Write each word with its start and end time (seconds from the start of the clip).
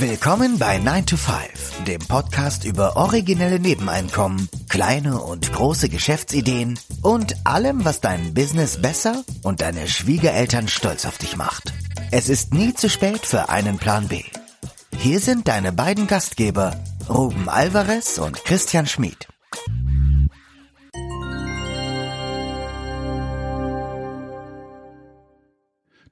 Willkommen 0.00 0.58
bei 0.58 0.78
9 0.78 1.04
to 1.04 1.16
5, 1.18 1.84
dem 1.84 1.98
Podcast 2.00 2.64
über 2.64 2.96
originelle 2.96 3.60
Nebeneinkommen, 3.60 4.48
kleine 4.70 5.20
und 5.20 5.52
große 5.52 5.90
Geschäftsideen 5.90 6.78
und 7.02 7.34
allem, 7.44 7.84
was 7.84 8.00
dein 8.00 8.32
Business 8.32 8.80
besser 8.80 9.22
und 9.42 9.60
deine 9.60 9.86
Schwiegereltern 9.86 10.68
stolz 10.68 11.04
auf 11.04 11.18
dich 11.18 11.36
macht. 11.36 11.74
Es 12.12 12.30
ist 12.30 12.54
nie 12.54 12.72
zu 12.72 12.88
spät 12.88 13.26
für 13.26 13.50
einen 13.50 13.76
Plan 13.76 14.08
B. 14.08 14.22
Hier 14.96 15.20
sind 15.20 15.48
deine 15.48 15.70
beiden 15.70 16.06
Gastgeber, 16.06 16.82
Ruben 17.06 17.50
Alvarez 17.50 18.16
und 18.16 18.42
Christian 18.46 18.86
Schmid. 18.86 19.28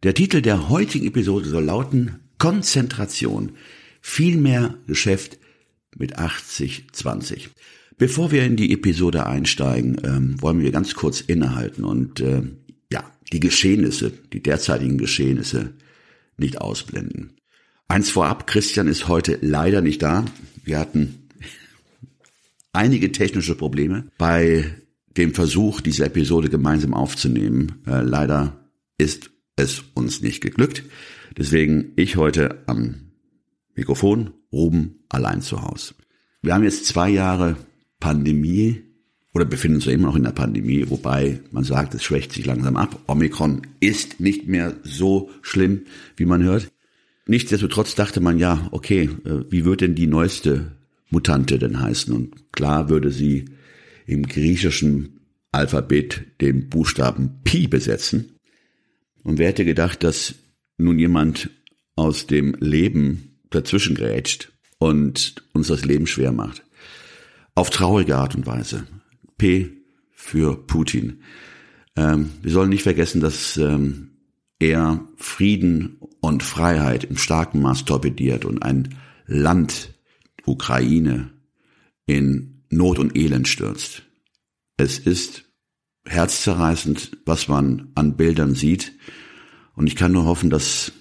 Der 0.02 0.12
Titel 0.12 0.42
der 0.42 0.68
heutigen 0.68 1.06
Episode 1.06 1.48
soll 1.48 1.64
lauten 1.64 2.28
Konzentration. 2.38 3.56
Viel 4.00 4.36
mehr 4.36 4.78
Geschäft 4.86 5.38
mit 5.96 6.18
80-20. 6.18 7.48
Bevor 7.98 8.30
wir 8.30 8.44
in 8.44 8.56
die 8.56 8.72
Episode 8.72 9.26
einsteigen, 9.26 10.00
ähm, 10.04 10.40
wollen 10.40 10.62
wir 10.62 10.70
ganz 10.70 10.94
kurz 10.94 11.20
innehalten 11.20 11.84
und 11.84 12.20
äh, 12.20 12.42
ja, 12.92 13.04
die 13.32 13.40
Geschehnisse, 13.40 14.12
die 14.32 14.42
derzeitigen 14.42 14.98
Geschehnisse 14.98 15.74
nicht 16.36 16.60
ausblenden. 16.60 17.32
Eins 17.88 18.10
vorab, 18.10 18.46
Christian 18.46 18.86
ist 18.86 19.08
heute 19.08 19.38
leider 19.40 19.80
nicht 19.80 20.02
da. 20.02 20.24
Wir 20.62 20.78
hatten 20.78 21.28
einige 22.72 23.10
technische 23.10 23.56
Probleme 23.56 24.06
bei 24.16 24.64
dem 25.16 25.34
Versuch, 25.34 25.80
diese 25.80 26.04
Episode 26.04 26.48
gemeinsam 26.48 26.94
aufzunehmen. 26.94 27.82
Äh, 27.86 28.02
leider 28.02 28.70
ist 28.96 29.30
es 29.56 29.82
uns 29.94 30.20
nicht 30.20 30.40
geglückt. 30.40 30.84
Deswegen 31.36 31.92
ich 31.96 32.16
heute 32.16 32.62
am 32.66 33.07
Mikrofon, 33.78 34.32
Ruben 34.52 35.04
allein 35.08 35.40
zu 35.40 35.62
Hause. 35.62 35.94
Wir 36.42 36.52
haben 36.52 36.64
jetzt 36.64 36.86
zwei 36.86 37.08
Jahre 37.08 37.56
Pandemie 38.00 38.82
oder 39.32 39.44
befinden 39.44 39.76
uns 39.76 39.84
ja 39.84 39.92
immer 39.92 40.08
noch 40.08 40.16
in 40.16 40.24
der 40.24 40.32
Pandemie, 40.32 40.84
wobei 40.88 41.40
man 41.52 41.62
sagt, 41.62 41.94
es 41.94 42.02
schwächt 42.02 42.32
sich 42.32 42.44
langsam 42.44 42.76
ab. 42.76 42.98
Omikron 43.06 43.62
ist 43.78 44.18
nicht 44.18 44.48
mehr 44.48 44.74
so 44.82 45.30
schlimm, 45.42 45.82
wie 46.16 46.24
man 46.24 46.42
hört. 46.42 46.72
Nichtsdestotrotz 47.26 47.94
dachte 47.94 48.20
man 48.20 48.38
ja, 48.38 48.66
okay, 48.72 49.10
äh, 49.24 49.44
wie 49.48 49.64
wird 49.64 49.80
denn 49.80 49.94
die 49.94 50.08
neueste 50.08 50.72
Mutante 51.10 51.60
denn 51.60 51.80
heißen? 51.80 52.12
Und 52.12 52.52
klar 52.52 52.88
würde 52.88 53.12
sie 53.12 53.44
im 54.06 54.26
griechischen 54.26 55.20
Alphabet 55.52 56.24
den 56.40 56.68
Buchstaben 56.68 57.42
Pi 57.44 57.68
besetzen. 57.68 58.38
Und 59.22 59.38
wer 59.38 59.48
hätte 59.48 59.64
gedacht, 59.64 60.02
dass 60.02 60.34
nun 60.78 60.98
jemand 60.98 61.50
aus 61.94 62.26
dem 62.26 62.56
Leben 62.58 63.27
dazwischen 63.50 63.94
grätscht 63.94 64.52
und 64.78 65.42
uns 65.52 65.68
das 65.68 65.84
Leben 65.84 66.06
schwer 66.06 66.32
macht? 66.32 66.62
Auf 67.54 67.70
traurige 67.70 68.16
Art 68.16 68.34
und 68.34 68.46
Weise. 68.46 68.86
P 69.36 69.70
für 70.10 70.56
Putin. 70.66 71.22
Ähm, 71.96 72.30
wir 72.42 72.52
sollen 72.52 72.70
nicht 72.70 72.82
vergessen, 72.82 73.20
dass 73.20 73.56
ähm, 73.56 74.10
er 74.58 75.04
Frieden 75.16 75.98
und 76.20 76.42
Freiheit 76.42 77.04
im 77.04 77.16
starken 77.16 77.60
Maß 77.60 77.84
torpediert 77.84 78.44
und 78.44 78.62
ein 78.62 78.96
Land, 79.26 79.94
Ukraine, 80.44 81.30
in 82.06 82.62
Not 82.70 82.98
und 82.98 83.16
Elend 83.16 83.48
stürzt. 83.48 84.02
Es 84.76 84.98
ist 84.98 85.44
herzzerreißend, 86.06 87.18
was 87.24 87.48
man 87.48 87.88
an 87.94 88.16
Bildern 88.16 88.54
sieht. 88.54 88.92
Und 89.74 89.86
ich 89.86 89.96
kann 89.96 90.12
nur 90.12 90.24
hoffen, 90.24 90.50
dass 90.50 90.92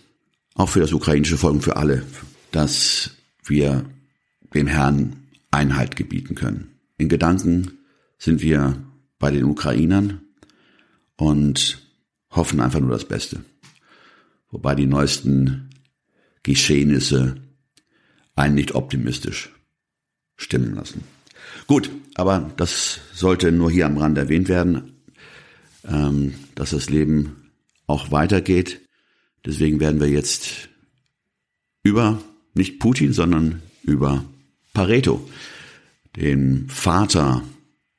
auch 0.56 0.70
für 0.70 0.80
das 0.80 0.94
ukrainische 0.94 1.38
Volk 1.38 1.56
und 1.56 1.62
für 1.62 1.78
alle, 1.78 2.04
dass 2.52 3.12
wir 3.44 3.86
dem 4.54 4.68
Herrn 4.68 5.28
Einhalt 5.52 5.96
gebieten 5.96 6.36
können. 6.36 6.80
In 6.98 7.10
Gedanken 7.10 7.80
sind 8.18 8.42
wir 8.42 8.82
bei 9.20 9.32
den 9.32 9.46
Ukrainern 9.46 10.22
und 11.16 11.80
hoffen 12.32 12.60
einfach 12.60 12.80
nur 12.80 12.92
das 12.92 13.06
Beste. 13.06 13.44
Wobei 14.50 14.76
die 14.76 14.86
neuesten 14.86 15.70
Geschehnisse 16.44 17.36
einen 18.36 18.56
nicht 18.56 18.76
optimistisch 18.76 19.52
stimmen 20.36 20.76
lassen. 20.76 21.04
Gut, 21.66 21.90
aber 22.16 22.52
das 22.58 23.00
sollte 23.14 23.52
nur 23.52 23.72
hier 23.72 23.86
am 23.86 23.98
Rand 23.98 24.18
erwähnt 24.18 24.48
werden, 24.48 25.02
ähm, 25.84 26.34
dass 26.56 26.72
das 26.72 26.90
Leben 26.90 27.52
auch 27.88 28.12
weitergeht. 28.12 28.82
Deswegen 29.46 29.80
werden 29.80 30.00
wir 30.00 30.10
jetzt 30.10 30.70
über 31.84 32.22
nicht 32.58 32.80
Putin, 32.80 33.14
sondern 33.14 33.62
über 33.84 34.26
Pareto, 34.74 35.28
den 36.16 36.68
Vater 36.70 37.44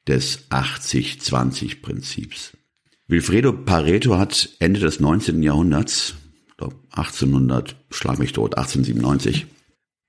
des 0.07 0.51
80-20-Prinzips. 0.51 2.57
Wilfredo 3.07 3.53
Pareto 3.53 4.19
hat 4.19 4.51
Ende 4.59 4.81
des 4.81 5.01
19. 5.01 5.43
Jahrhunderts, 5.43 6.15
1800, 6.91 7.77
schlag 7.91 8.19
mich 8.19 8.33
tot, 8.33 8.57
1897, 8.57 9.47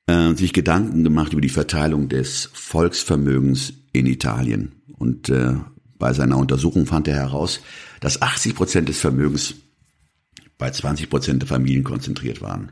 äh, 0.08 0.34
sich 0.34 0.54
Gedanken 0.54 1.04
gemacht 1.04 1.34
über 1.34 1.42
die 1.42 1.50
Verteilung 1.50 2.10
des 2.10 2.50
Volksvermögens 2.54 3.74
in 3.94 4.06
Italien. 4.06 4.74
Und 4.98 5.30
äh, 5.30 5.56
bei 5.98 6.14
seiner 6.14 6.38
Untersuchung 6.38 6.86
fand 6.86 7.08
er 7.08 7.16
heraus, 7.16 7.62
dass 8.00 8.22
80 8.22 8.56
Prozent 8.56 8.90
des 8.90 9.00
Vermögens 9.00 9.56
bei 10.58 10.72
20 10.72 11.10
Prozent 11.10 11.42
der 11.42 11.48
Familien 11.48 11.84
konzentriert 11.84 12.42
waren. 12.42 12.72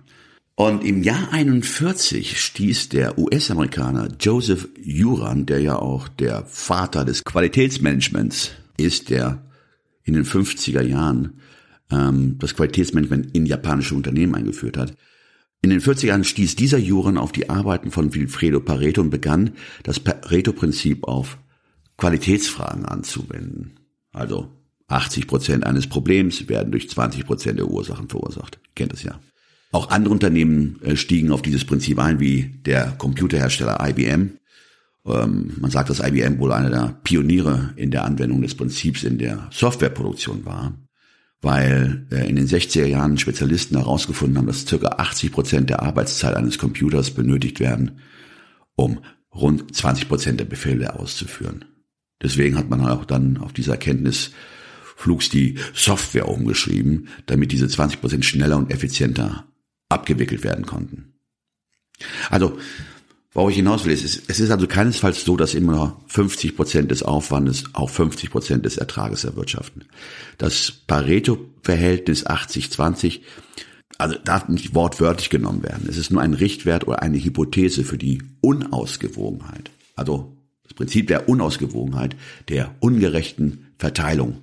Und 0.59 0.83
im 0.83 1.03
Jahr 1.03 1.31
41 1.33 2.41
stieß 2.41 2.89
der 2.89 3.19
US-Amerikaner 3.19 4.07
Joseph 4.19 4.67
Juran, 4.81 5.45
der 5.45 5.61
ja 5.61 5.75
auch 5.77 6.07
der 6.07 6.45
Vater 6.47 7.05
des 7.05 7.23
Qualitätsmanagements 7.23 8.53
ist, 8.75 9.11
der 9.11 9.45
in 10.03 10.15
den 10.15 10.25
50er 10.25 10.81
Jahren 10.81 11.41
ähm, 11.91 12.39
das 12.39 12.55
Qualitätsmanagement 12.55 13.35
in 13.35 13.45
japanische 13.45 13.93
Unternehmen 13.93 14.33
eingeführt 14.33 14.77
hat. 14.77 14.95
In 15.61 15.69
den 15.69 15.79
40er 15.79 16.07
Jahren 16.07 16.23
stieß 16.23 16.55
dieser 16.55 16.79
Juran 16.79 17.19
auf 17.19 17.31
die 17.31 17.51
Arbeiten 17.51 17.91
von 17.91 18.15
Wilfredo 18.15 18.59
Pareto 18.59 19.01
und 19.01 19.11
begann, 19.11 19.51
das 19.83 19.99
Pareto-Prinzip 19.99 21.03
auf 21.03 21.37
Qualitätsfragen 21.97 22.83
anzuwenden. 22.83 23.79
Also 24.11 24.51
80 24.87 25.27
Prozent 25.27 25.67
eines 25.67 25.85
Problems 25.85 26.49
werden 26.49 26.71
durch 26.71 26.89
20 26.89 27.27
Prozent 27.27 27.59
der 27.59 27.67
Ursachen 27.67 28.09
verursacht. 28.09 28.59
Kennt 28.73 28.93
es 28.93 29.03
ja. 29.03 29.19
Auch 29.71 29.89
andere 29.89 30.13
Unternehmen 30.13 30.81
äh, 30.81 30.95
stiegen 30.95 31.31
auf 31.31 31.41
dieses 31.41 31.65
Prinzip 31.65 31.99
ein, 31.99 32.19
wie 32.19 32.59
der 32.65 32.91
Computerhersteller 32.97 33.77
IBM. 33.89 34.37
Ähm, 35.05 35.53
man 35.59 35.71
sagt, 35.71 35.89
dass 35.89 35.99
IBM 35.99 36.39
wohl 36.39 36.53
einer 36.53 36.69
der 36.69 36.99
Pioniere 37.03 37.73
in 37.75 37.91
der 37.91 38.05
Anwendung 38.05 38.41
des 38.41 38.55
Prinzips 38.55 39.03
in 39.03 39.17
der 39.17 39.49
Softwareproduktion 39.51 40.45
war, 40.45 40.73
weil 41.41 42.07
äh, 42.11 42.29
in 42.29 42.37
den 42.37 42.47
60er 42.47 42.85
Jahren 42.85 43.17
Spezialisten 43.17 43.77
herausgefunden 43.77 44.37
haben, 44.37 44.47
dass 44.47 44.65
circa 44.65 44.87
80 44.97 45.31
Prozent 45.31 45.69
der 45.69 45.83
Arbeitszeit 45.83 46.35
eines 46.35 46.57
Computers 46.57 47.11
benötigt 47.11 47.59
werden, 47.59 47.99
um 48.75 48.99
rund 49.33 49.75
20 49.75 50.07
Prozent 50.07 50.39
der 50.39 50.45
Befehle 50.45 50.97
auszuführen. 50.97 51.65
Deswegen 52.21 52.57
hat 52.57 52.69
man 52.69 52.81
auch 52.81 53.05
dann 53.05 53.37
auf 53.37 53.53
diese 53.53 53.71
Erkenntnis 53.71 54.31
flugs 54.95 55.29
die 55.29 55.59
Software 55.73 56.27
umgeschrieben, 56.27 57.09
damit 57.27 57.51
diese 57.51 57.67
20 57.67 58.01
Prozent 58.01 58.25
schneller 58.25 58.57
und 58.57 58.71
effizienter 58.71 59.45
abgewickelt 59.89 60.43
werden 60.43 60.65
konnten. 60.65 61.13
Also 62.29 62.57
Worauf 63.37 63.51
ich 63.51 63.57
hinaus 63.57 63.85
will, 63.85 63.93
ist, 63.93 64.03
es 64.27 64.39
ist 64.39 64.49
also 64.49 64.65
keinesfalls 64.65 65.23
so, 65.23 65.37
dass 65.37 65.53
immer 65.53 66.01
50 66.07 66.55
Prozent 66.55 66.89
des 66.89 67.03
Aufwandes 67.03 67.65
auch 67.73 67.91
50 67.91 68.31
Prozent 68.31 68.65
des 68.65 68.77
Ertrages 68.77 69.25
erwirtschaften. 69.25 69.85
Das 70.39 70.71
Pareto-Verhältnis 70.71 72.25
80-20, 72.25 73.19
also 73.99 74.15
darf 74.23 74.49
nicht 74.49 74.73
wortwörtlich 74.73 75.29
genommen 75.29 75.61
werden. 75.61 75.87
Es 75.87 75.97
ist 75.97 76.09
nur 76.09 76.23
ein 76.23 76.33
Richtwert 76.33 76.87
oder 76.87 77.03
eine 77.03 77.23
Hypothese 77.23 77.83
für 77.83 77.99
die 77.99 78.23
Unausgewogenheit. 78.41 79.69
Also 79.95 80.35
das 80.63 80.73
Prinzip 80.73 81.05
der 81.05 81.29
Unausgewogenheit, 81.29 82.15
der 82.49 82.73
ungerechten 82.79 83.67
Verteilung. 83.77 84.41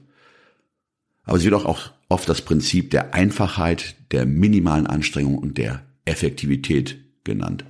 Aber 1.25 1.39
es 1.39 1.43
wird 1.43 1.55
auch 1.55 1.91
oft 2.09 2.29
das 2.29 2.43
Prinzip 2.43 2.93
der 2.93 3.13
Einfachheit, 3.13 3.97
der 4.15 4.27
minimalen 4.27 4.87
Anstrengung 4.87 5.37
und 5.37 5.59
der 5.59 5.83
Effektivität 6.05 6.99
genannt. 7.25 7.65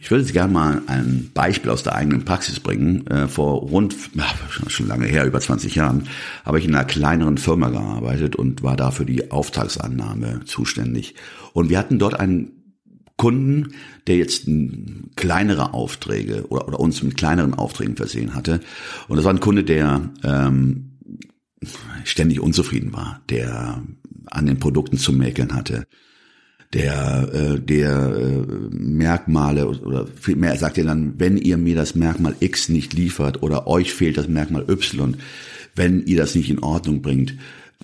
Ich 0.00 0.10
würde 0.10 0.22
jetzt 0.22 0.32
gerne 0.32 0.52
mal 0.52 0.82
ein 0.86 1.30
Beispiel 1.34 1.70
aus 1.70 1.82
der 1.82 1.94
eigenen 1.94 2.24
Praxis 2.24 2.60
bringen. 2.60 3.06
Äh, 3.08 3.28
vor 3.28 3.60
rund, 3.60 3.94
schon 4.68 4.86
lange 4.86 5.06
her, 5.06 5.26
über 5.26 5.40
20 5.40 5.74
Jahren, 5.74 6.08
habe 6.44 6.58
ich 6.58 6.64
in 6.64 6.74
einer 6.74 6.84
kleineren 6.84 7.36
Firma 7.36 7.68
gearbeitet 7.68 8.36
und 8.36 8.62
war 8.62 8.76
da 8.76 8.90
für 8.90 9.04
die 9.04 9.30
Auftragsannahme 9.30 10.42
zuständig. 10.44 11.14
Und 11.52 11.68
wir 11.68 11.78
hatten 11.78 11.98
dort 11.98 12.18
einen 12.18 12.52
Kunden, 13.16 13.74
der 14.06 14.16
jetzt 14.16 14.48
kleinere 15.16 15.74
Aufträge 15.74 16.46
oder, 16.48 16.68
oder 16.68 16.78
uns 16.78 17.02
mit 17.02 17.16
kleineren 17.16 17.54
Aufträgen 17.54 17.96
versehen 17.96 18.34
hatte. 18.34 18.60
Und 19.08 19.16
das 19.16 19.24
war 19.24 19.34
ein 19.34 19.40
Kunde, 19.40 19.64
der 19.64 20.10
ähm, 20.22 20.98
ständig 22.04 22.40
unzufrieden 22.40 22.92
war, 22.92 23.20
der 23.28 23.82
an 24.30 24.46
den 24.46 24.58
Produkten 24.58 24.98
zu 24.98 25.12
mäkeln 25.12 25.54
hatte, 25.54 25.86
der, 26.72 27.30
äh, 27.32 27.60
der 27.60 28.16
äh, 28.16 28.44
Merkmale 28.70 29.68
oder 29.68 30.06
vielmehr 30.06 30.56
sagt 30.56 30.78
er 30.78 30.84
dann, 30.84 31.18
wenn 31.18 31.36
ihr 31.38 31.56
mir 31.56 31.74
das 31.74 31.94
Merkmal 31.94 32.36
X 32.40 32.68
nicht 32.68 32.92
liefert 32.92 33.42
oder 33.42 33.66
euch 33.66 33.92
fehlt 33.92 34.18
das 34.18 34.28
Merkmal 34.28 34.68
Y, 34.68 35.16
wenn 35.74 36.04
ihr 36.04 36.18
das 36.18 36.34
nicht 36.34 36.50
in 36.50 36.58
Ordnung 36.58 37.00
bringt, 37.00 37.34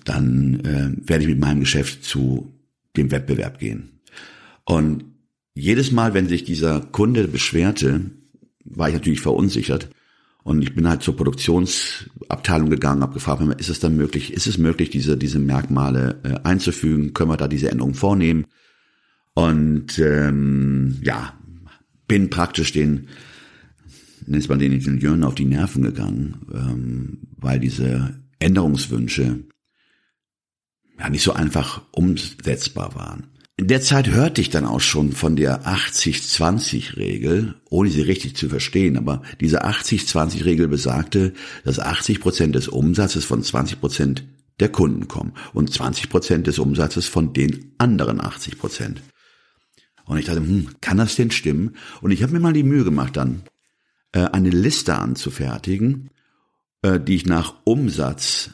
dann 0.03 0.59
äh, 0.59 1.09
werde 1.09 1.23
ich 1.23 1.29
mit 1.29 1.39
meinem 1.39 1.61
Geschäft 1.61 2.03
zu 2.03 2.53
dem 2.95 3.11
Wettbewerb 3.11 3.59
gehen. 3.59 4.01
Und 4.65 5.05
jedes 5.55 5.91
Mal, 5.91 6.13
wenn 6.13 6.27
sich 6.27 6.43
dieser 6.43 6.81
Kunde 6.81 7.27
beschwerte, 7.27 8.11
war 8.63 8.89
ich 8.89 8.93
natürlich 8.93 9.21
verunsichert. 9.21 9.89
Und 10.45 10.61
ich 10.61 10.75
bin 10.75 10.87
halt 10.87 11.01
zur 11.01 11.15
Produktionsabteilung 11.15 12.69
gegangen, 12.69 13.01
habe 13.01 13.15
gefragt, 13.15 13.41
ist 13.59 13.69
es 13.69 13.79
dann 13.79 13.97
möglich, 13.97 14.31
ist 14.31 14.45
es 14.45 14.59
möglich, 14.59 14.91
diese, 14.91 15.17
diese 15.17 15.39
Merkmale 15.39 16.19
äh, 16.23 16.47
einzufügen? 16.47 17.15
Können 17.15 17.31
wir 17.31 17.37
da 17.37 17.47
diese 17.47 17.71
Änderung 17.71 17.95
vornehmen? 17.95 18.45
Und 19.33 19.97
ähm, 19.97 20.99
ja, 21.01 21.33
bin 22.07 22.29
praktisch 22.29 22.71
den, 22.71 23.07
nennt 24.27 24.47
man 24.47 24.59
den 24.59 24.73
Ingenieuren 24.73 25.23
auf 25.23 25.33
die 25.33 25.45
Nerven 25.45 25.81
gegangen, 25.81 26.37
ähm, 26.53 27.17
weil 27.37 27.59
diese 27.59 28.13
Änderungswünsche 28.37 29.45
ja 30.99 31.09
nicht 31.09 31.23
so 31.23 31.33
einfach 31.33 31.81
umsetzbar 31.91 32.93
waren. 32.93 33.34
In 33.57 33.69
der 33.69 33.81
Zeit 33.81 34.09
hörte 34.09 34.41
ich 34.41 34.49
dann 34.49 34.65
auch 34.65 34.81
schon 34.81 35.13
von 35.13 35.37
der 35.37 35.65
80-20-Regel, 35.65 37.55
ohne 37.69 37.89
sie 37.89 38.01
richtig 38.01 38.35
zu 38.35 38.49
verstehen, 38.49 38.97
aber 38.97 39.21
diese 39.39 39.63
80-20-Regel 39.63 40.67
besagte, 40.67 41.33
dass 41.63 41.79
80 41.79 42.19
Prozent 42.19 42.55
des 42.55 42.67
Umsatzes 42.67 43.23
von 43.23 43.41
20 43.41 43.79
Prozent 43.79 44.25
der 44.59 44.69
Kunden 44.69 45.07
kommen 45.07 45.33
und 45.53 45.71
20 45.71 46.09
Prozent 46.09 46.47
des 46.47 46.59
Umsatzes 46.59 47.07
von 47.07 47.31
den 47.31 47.73
anderen 47.77 48.19
80 48.19 48.57
Prozent. 48.59 49.01
Und 50.03 50.17
ich 50.17 50.25
dachte, 50.25 50.41
hm, 50.41 50.71
kann 50.81 50.97
das 50.97 51.15
denn 51.15 51.31
stimmen? 51.31 51.77
Und 52.01 52.11
ich 52.11 52.23
habe 52.23 52.33
mir 52.33 52.41
mal 52.41 52.53
die 52.53 52.63
Mühe 52.63 52.83
gemacht, 52.83 53.15
dann 53.15 53.43
äh, 54.11 54.25
eine 54.25 54.49
Liste 54.49 54.95
anzufertigen, 54.95 56.09
äh, 56.81 56.99
die 56.99 57.15
ich 57.15 57.25
nach 57.25 57.55
Umsatz 57.63 58.51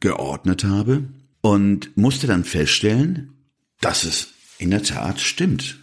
geordnet 0.00 0.64
habe 0.64 1.04
und 1.40 1.96
musste 1.96 2.26
dann 2.26 2.44
feststellen, 2.44 3.37
dass 3.80 4.04
es 4.04 4.28
in 4.58 4.70
der 4.70 4.82
Tat 4.82 5.20
stimmt. 5.20 5.78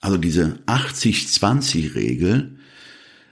Also 0.00 0.16
diese 0.16 0.58
80-20-Regel 0.66 2.58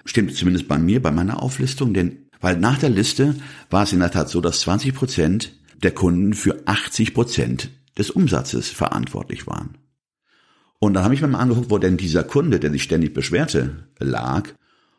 stimmt 0.04 0.34
zumindest 0.34 0.68
bei 0.68 0.78
mir, 0.78 1.02
bei 1.02 1.10
meiner 1.10 1.42
Auflistung, 1.42 1.94
denn 1.94 2.24
weil 2.40 2.58
nach 2.58 2.78
der 2.78 2.90
Liste 2.90 3.36
war 3.70 3.84
es 3.84 3.92
in 3.92 4.00
der 4.00 4.10
Tat 4.10 4.28
so, 4.28 4.40
dass 4.42 4.60
20 4.60 4.94
Prozent 4.94 5.52
der 5.82 5.92
Kunden 5.92 6.34
für 6.34 6.66
80 6.66 7.14
Prozent 7.14 7.70
des 7.96 8.10
Umsatzes 8.10 8.68
verantwortlich 8.68 9.46
waren. 9.46 9.78
Und 10.78 10.94
dann 10.94 11.04
habe 11.04 11.14
ich 11.14 11.22
mir 11.22 11.28
mal 11.28 11.38
angeguckt, 11.38 11.70
wo 11.70 11.78
denn 11.78 11.96
dieser 11.96 12.24
Kunde, 12.24 12.60
der 12.60 12.70
sich 12.70 12.82
ständig 12.82 13.14
beschwerte, 13.14 13.88
lag. 13.98 14.50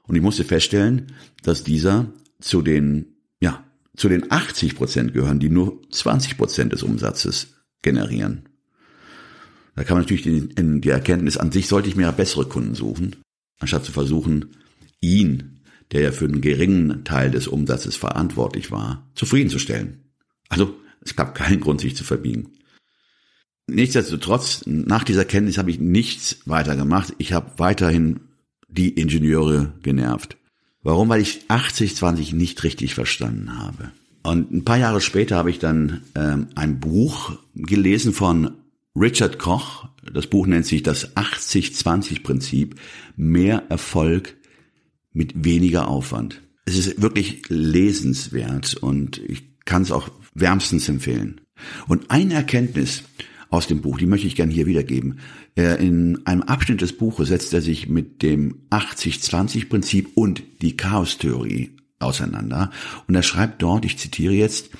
Und 0.04 0.16
ich 0.16 0.22
musste 0.24 0.44
feststellen, 0.44 1.14
dass 1.44 1.64
dieser 1.64 2.08
zu 2.40 2.64
den, 2.64 3.18
ja, 3.40 3.64
zu 3.96 4.10
den 4.10 4.32
80 4.32 4.76
Prozent 4.76 5.14
gehören, 5.14 5.40
die 5.40 5.50
nur 5.50 5.82
20 5.92 6.38
Prozent 6.38 6.74
des 6.74 6.82
Umsatzes 6.82 7.58
generieren. 7.84 8.50
Da 9.76 9.84
kam 9.84 9.98
natürlich 9.98 10.24
die, 10.24 10.50
in 10.56 10.82
die 10.82 10.90
Erkenntnis, 10.90 11.38
an 11.38 11.52
sich 11.52 11.68
sollte 11.68 11.90
ich 11.90 11.96
mir 11.96 12.04
ja 12.04 12.12
bessere 12.12 12.46
Kunden 12.46 12.76
suchen, 12.76 13.18
anstatt 13.60 13.86
zu 13.86 13.92
versuchen, 13.92 14.56
ihn, 15.02 15.60
der 15.92 16.02
ja 16.02 16.12
für 16.12 16.26
einen 16.26 16.42
geringen 16.42 17.04
Teil 17.04 17.30
des 17.30 17.48
Umsatzes 17.48 17.96
verantwortlich 17.96 18.72
war, 18.72 19.08
zufriedenzustellen. 19.16 20.00
Also 20.50 20.76
es 21.02 21.16
gab 21.16 21.36
keinen 21.36 21.60
Grund, 21.60 21.82
sich 21.82 21.96
zu 21.96 22.04
verbiegen. 22.04 22.52
Nichtsdestotrotz, 23.68 24.64
nach 24.66 25.04
dieser 25.04 25.26
Kenntnis 25.26 25.58
habe 25.58 25.72
ich 25.72 25.80
nichts 25.80 26.38
weiter 26.46 26.76
gemacht. 26.76 27.14
Ich 27.18 27.34
habe 27.34 27.52
weiterhin 27.58 28.22
die 28.68 28.90
Ingenieure 28.90 29.74
genervt. 29.82 30.38
Warum? 30.84 31.10
Weil 31.10 31.22
ich 31.22 31.46
80-20 31.50 32.36
nicht 32.36 32.64
richtig 32.64 32.94
verstanden 32.94 33.58
habe. 33.58 33.92
Und 34.22 34.52
ein 34.52 34.66
paar 34.66 34.78
Jahre 34.78 35.02
später 35.02 35.36
habe 35.36 35.50
ich 35.50 35.60
dann 35.60 36.02
ähm, 36.16 36.48
ein 36.56 36.80
Buch 36.80 37.38
gelesen 37.56 38.14
von 38.14 38.52
Richard 38.96 39.40
Koch. 39.40 39.88
Das 40.14 40.28
Buch 40.28 40.48
nennt 40.48 40.66
sich 40.66 40.84
das 40.84 41.16
80-20-Prinzip. 41.16 42.76
Mehr 43.16 43.64
Erfolg 43.70 44.36
mit 45.14 45.46
weniger 45.46 45.88
Aufwand. 45.88 46.42
Es 46.66 46.78
ist 46.78 47.02
wirklich 47.02 47.44
lesenswert 47.50 48.76
und 48.76 49.18
ich 49.18 49.44
kann 49.66 49.82
es 49.82 49.92
auch 49.92 50.10
wärmstens 50.34 50.90
empfehlen. 50.90 51.42
Und 51.88 52.12
eine 52.12 52.34
Erkenntnis, 52.34 53.04
aus 53.50 53.68
dem 53.68 53.82
Buch, 53.82 53.98
die 53.98 54.08
möchte 54.08 54.28
ich 54.28 54.36
gerne 54.36 54.52
hier 54.52 54.66
wiedergeben. 54.66 55.20
In 55.56 56.26
einem 56.26 56.42
Abschnitt 56.42 56.82
des 56.82 56.98
Buches 56.98 57.30
setzt 57.30 57.54
er 57.54 57.62
sich 57.62 57.88
mit 57.88 58.22
dem 58.22 58.68
80-20-Prinzip 58.72 60.10
und 60.16 60.44
die 60.62 60.76
Chaos-Theorie 60.76 61.78
auseinander. 62.00 62.72
Und 63.08 63.16
er 63.16 63.24
schreibt 63.24 63.62
dort, 63.62 63.86
ich 63.86 63.98
zitiere 63.98 64.34
jetzt, 64.34 64.72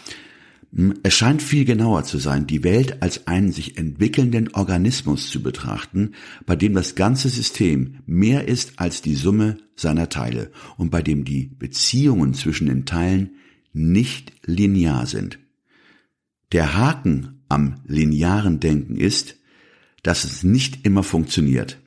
es 1.04 1.14
scheint 1.14 1.42
viel 1.42 1.64
genauer 1.64 2.04
zu 2.04 2.18
sein, 2.18 2.48
die 2.48 2.64
Welt 2.64 3.02
als 3.02 3.28
einen 3.28 3.54
sich 3.54 3.78
entwickelnden 3.78 4.54
Organismus 4.54 5.30
zu 5.30 5.42
betrachten, 5.42 6.16
bei 6.46 6.58
dem 6.58 6.74
das 6.74 6.96
ganze 6.96 7.30
System 7.30 8.00
mehr 8.06 8.50
ist 8.50 8.74
als 8.78 9.02
die 9.02 9.16
Summe 9.16 9.58
seiner 9.78 10.10
Teile 10.10 10.52
und 10.78 10.90
bei 10.90 11.02
dem 11.02 11.24
die 11.24 11.46
Beziehungen 11.58 12.34
zwischen 12.34 12.68
den 12.68 12.86
Teilen 12.86 13.36
nicht 13.72 14.34
linear 14.46 15.06
sind. 15.06 15.40
Der 16.52 16.76
Haken 16.76 17.42
am 17.48 17.76
linearen 17.86 18.60
Denken 18.60 18.98
ist, 18.98 19.38
dass 20.04 20.26
es 20.26 20.44
nicht 20.44 20.86
immer 20.86 21.04
funktioniert. 21.04 21.80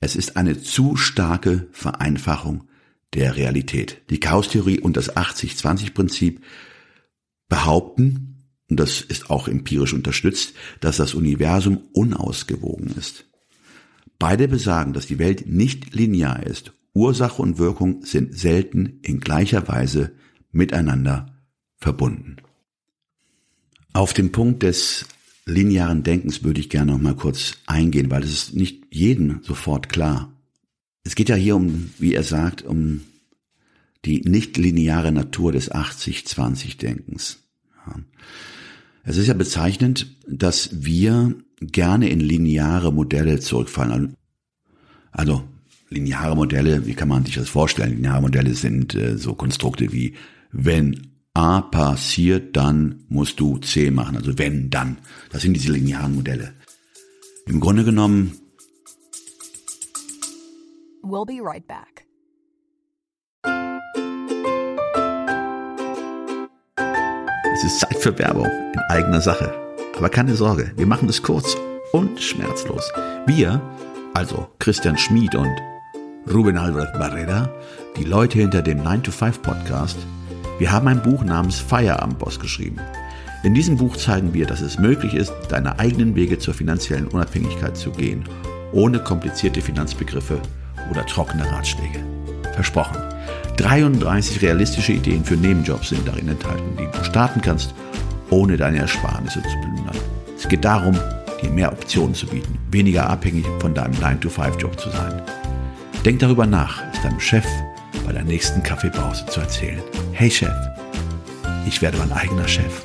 Es 0.00 0.16
ist 0.16 0.36
eine 0.36 0.60
zu 0.60 0.96
starke 0.96 1.68
Vereinfachung 1.70 2.64
der 3.14 3.36
Realität. 3.36 4.02
Die 4.10 4.18
Chaostheorie 4.18 4.80
und 4.80 4.96
das 4.96 5.14
80-20-Prinzip 5.16 6.40
behaupten, 7.48 8.31
und 8.72 8.80
das 8.80 9.02
ist 9.02 9.28
auch 9.28 9.48
empirisch 9.48 9.92
unterstützt, 9.92 10.54
dass 10.80 10.96
das 10.96 11.12
Universum 11.12 11.82
unausgewogen 11.92 12.94
ist. 12.96 13.26
Beide 14.18 14.48
besagen, 14.48 14.94
dass 14.94 15.06
die 15.06 15.18
Welt 15.18 15.46
nicht 15.46 15.94
linear 15.94 16.42
ist. 16.46 16.72
Ursache 16.94 17.42
und 17.42 17.58
Wirkung 17.58 18.02
sind 18.02 18.34
selten 18.34 18.98
in 19.02 19.20
gleicher 19.20 19.68
Weise 19.68 20.12
miteinander 20.52 21.36
verbunden. 21.76 22.36
Auf 23.92 24.14
den 24.14 24.32
Punkt 24.32 24.62
des 24.62 25.04
linearen 25.44 26.02
Denkens 26.02 26.42
würde 26.42 26.60
ich 26.60 26.70
gerne 26.70 26.92
noch 26.92 27.00
mal 27.00 27.14
kurz 27.14 27.58
eingehen, 27.66 28.10
weil 28.10 28.22
es 28.22 28.32
ist 28.32 28.54
nicht 28.54 28.86
jedem 28.90 29.40
sofort 29.42 29.90
klar. 29.90 30.32
Es 31.04 31.14
geht 31.14 31.28
ja 31.28 31.36
hier 31.36 31.56
um, 31.56 31.90
wie 31.98 32.14
er 32.14 32.22
sagt, 32.22 32.62
um 32.62 33.02
die 34.06 34.22
nicht 34.22 34.56
lineare 34.56 35.12
Natur 35.12 35.52
des 35.52 35.70
80-20-Denkens. 35.70 37.36
Es 39.04 39.16
ist 39.16 39.26
ja 39.26 39.34
bezeichnend, 39.34 40.16
dass 40.28 40.84
wir 40.84 41.34
gerne 41.60 42.08
in 42.08 42.20
lineare 42.20 42.92
Modelle 42.92 43.40
zurückfallen. 43.40 44.14
Also 45.10 45.42
lineare 45.88 46.36
Modelle, 46.36 46.86
wie 46.86 46.94
kann 46.94 47.08
man 47.08 47.24
sich 47.24 47.34
das 47.34 47.48
vorstellen? 47.48 47.96
Lineare 47.96 48.22
Modelle 48.22 48.54
sind 48.54 48.94
äh, 48.94 49.18
so 49.18 49.34
Konstrukte 49.34 49.92
wie 49.92 50.14
wenn 50.52 51.12
A 51.34 51.62
passiert, 51.62 52.56
dann 52.56 53.04
musst 53.08 53.40
du 53.40 53.58
C 53.58 53.90
machen. 53.90 54.16
Also 54.16 54.38
wenn, 54.38 54.68
dann. 54.68 54.98
Das 55.30 55.42
sind 55.42 55.54
diese 55.54 55.72
linearen 55.72 56.14
Modelle. 56.14 56.52
Im 57.46 57.58
Grunde 57.58 57.84
genommen. 57.84 58.32
We'll 61.02 61.26
be 61.26 61.42
right 61.42 61.66
back. 61.66 62.01
Es 67.64 67.74
ist 67.74 67.80
Zeit 67.80 67.96
für 67.96 68.18
Werbung 68.18 68.46
in 68.46 68.80
eigener 68.88 69.20
Sache. 69.20 69.54
Aber 69.96 70.08
keine 70.08 70.34
Sorge, 70.34 70.72
wir 70.76 70.86
machen 70.86 71.08
es 71.08 71.22
kurz 71.22 71.56
und 71.92 72.20
schmerzlos. 72.20 72.90
Wir, 73.26 73.60
also 74.14 74.48
Christian 74.58 74.98
Schmid 74.98 75.36
und 75.36 75.54
Ruben 76.28 76.58
Albert 76.58 76.92
Barrera, 76.98 77.48
die 77.96 78.02
Leute 78.02 78.40
hinter 78.40 78.62
dem 78.62 78.82
9-to-5-Podcast, 78.82 79.96
wir 80.58 80.72
haben 80.72 80.88
ein 80.88 81.02
Buch 81.02 81.22
namens 81.22 81.60
Feierabendboss 81.60 82.40
geschrieben. 82.40 82.80
In 83.44 83.54
diesem 83.54 83.76
Buch 83.76 83.96
zeigen 83.96 84.34
wir, 84.34 84.46
dass 84.46 84.60
es 84.60 84.80
möglich 84.80 85.14
ist, 85.14 85.32
deine 85.48 85.78
eigenen 85.78 86.16
Wege 86.16 86.40
zur 86.40 86.54
finanziellen 86.54 87.06
Unabhängigkeit 87.06 87.76
zu 87.76 87.92
gehen, 87.92 88.24
ohne 88.72 88.98
komplizierte 88.98 89.60
Finanzbegriffe 89.60 90.40
oder 90.90 91.06
trockene 91.06 91.48
Ratschläge. 91.48 92.00
Versprochen. 92.54 93.11
33 93.62 94.42
realistische 94.42 94.92
Ideen 94.92 95.24
für 95.24 95.36
Nebenjobs 95.36 95.90
sind 95.90 96.06
darin 96.06 96.28
enthalten, 96.28 96.76
die 96.76 96.98
du 96.98 97.04
starten 97.04 97.40
kannst, 97.40 97.74
ohne 98.30 98.56
deine 98.56 98.78
Ersparnisse 98.78 99.40
zu 99.40 99.48
plündern. 99.60 99.96
Es 100.36 100.48
geht 100.48 100.64
darum, 100.64 100.98
dir 101.40 101.50
mehr 101.50 101.72
Optionen 101.72 102.14
zu 102.14 102.26
bieten, 102.26 102.58
weniger 102.72 103.08
abhängig 103.08 103.46
von 103.60 103.72
deinem 103.72 103.94
9-to-5-Job 103.94 104.78
zu 104.80 104.90
sein. 104.90 105.22
Denk 106.04 106.18
darüber 106.18 106.44
nach, 106.44 106.82
es 106.92 107.00
deinem 107.02 107.20
Chef 107.20 107.46
bei 108.04 108.12
der 108.12 108.24
nächsten 108.24 108.62
Kaffeepause 108.64 109.24
zu 109.26 109.40
erzählen. 109.40 109.80
Hey 110.12 110.30
Chef, 110.30 110.54
ich 111.64 111.80
werde 111.80 111.98
mein 111.98 112.12
eigener 112.12 112.48
Chef. 112.48 112.82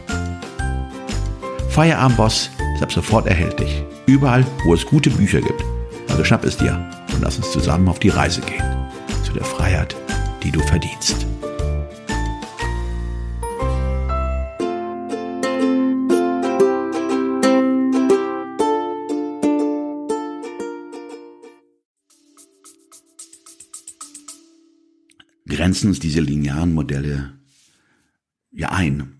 Feierabendboss 1.69 2.51
ist 2.75 2.83
ab 2.83 2.91
sofort 2.91 3.25
erhältlich. 3.25 3.83
Überall, 4.05 4.45
wo 4.63 4.75
es 4.75 4.85
gute 4.85 5.09
Bücher 5.09 5.41
gibt. 5.41 5.63
Also 6.09 6.23
schnapp 6.23 6.45
es 6.45 6.57
dir 6.57 6.73
und 7.13 7.21
lass 7.21 7.37
uns 7.37 7.51
zusammen 7.51 7.87
auf 7.89 7.99
die 7.99 8.09
Reise 8.09 8.41
gehen. 8.41 8.63
Zu 9.23 9.33
der 9.33 9.43
Freiheit, 9.43 9.95
die 10.47 10.51
du 10.51 10.61
verdienst. 10.61 11.27
grenzen 25.47 25.87
uns 25.87 25.99
diese 25.99 26.21
linearen 26.21 26.73
Modelle 26.73 27.33
ja 28.51 28.69
ein. 28.69 29.17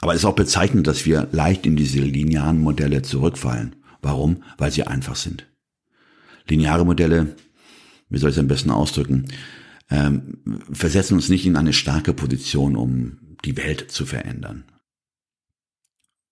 Aber 0.00 0.12
es 0.12 0.18
ist 0.18 0.24
auch 0.24 0.34
bezeichnend, 0.34 0.86
dass 0.86 1.06
wir 1.06 1.28
leicht 1.32 1.66
in 1.66 1.76
diese 1.76 2.00
linearen 2.00 2.58
Modelle 2.58 3.02
zurückfallen. 3.02 3.76
Warum? 4.02 4.42
Weil 4.58 4.70
sie 4.70 4.82
einfach 4.82 5.16
sind. 5.16 5.46
Lineare 6.46 6.84
Modelle, 6.84 7.36
wie 8.10 8.18
soll 8.18 8.30
ich 8.30 8.36
es 8.36 8.40
am 8.40 8.48
besten 8.48 8.70
ausdrücken, 8.70 9.28
ähm, 9.90 10.38
versetzen 10.70 11.14
uns 11.14 11.28
nicht 11.28 11.46
in 11.46 11.56
eine 11.56 11.72
starke 11.72 12.12
Position, 12.12 12.76
um 12.76 13.18
die 13.44 13.56
Welt 13.56 13.90
zu 13.90 14.04
verändern. 14.06 14.64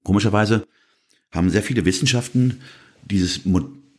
Komischerweise 0.03 0.67
haben 1.31 1.51
sehr 1.51 1.63
viele 1.63 1.85
Wissenschaften 1.85 2.61
dieses 3.05 3.41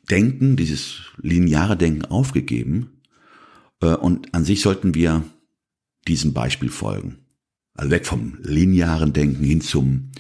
Denken, 0.10 0.56
dieses 0.56 1.02
lineare 1.22 1.78
Denken 1.78 2.06
aufgegeben. 2.06 3.02
Äh, 3.82 3.96
und 3.96 4.34
an 4.34 4.46
sich 4.46 4.62
sollten 4.62 4.94
wir 4.94 5.24
diesem 6.08 6.34
Beispiel 6.34 6.70
folgen. 6.70 7.18
Also 7.74 7.92
weg 7.92 8.06
vom 8.06 8.38
linearen 8.42 9.14
Denken 9.14 9.44
hin 9.44 9.62
zum, 9.62 10.12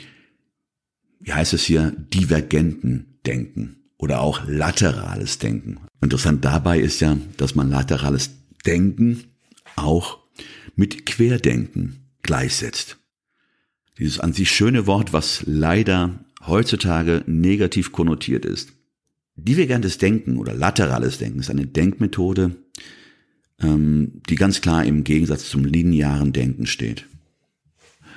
wie 1.19 1.33
heißt 1.33 1.53
es 1.53 1.63
hier, 1.63 1.91
divergenten 1.91 3.19
Denken 3.25 3.77
oder 3.97 4.21
auch 4.21 4.47
laterales 4.47 5.39
Denken. 5.39 5.79
Interessant 6.01 6.45
dabei 6.45 6.79
ist 6.79 6.99
ja, 6.99 7.17
dass 7.37 7.55
man 7.55 7.69
laterales 7.69 8.36
Denken 8.65 9.25
auch 9.75 10.19
mit 10.75 11.05
Querdenken 11.05 12.07
gleichsetzt. 12.21 12.97
Dieses 13.97 14.19
an 14.19 14.33
sich 14.33 14.51
schöne 14.51 14.85
Wort, 14.85 15.13
was 15.13 15.43
leider 15.45 16.23
heutzutage 16.45 17.23
negativ 17.25 17.91
konnotiert 17.91 18.45
ist. 18.45 18.73
Divergentes 19.35 19.97
Denken 19.97 20.37
oder 20.37 20.53
laterales 20.53 21.17
Denken 21.17 21.39
ist 21.39 21.49
eine 21.49 21.67
Denkmethode, 21.67 22.55
ähm, 23.61 24.21
die 24.29 24.35
ganz 24.35 24.61
klar 24.61 24.85
im 24.85 25.03
Gegensatz 25.03 25.49
zum 25.49 25.65
linearen 25.65 26.33
Denken 26.33 26.67
steht. 26.67 27.05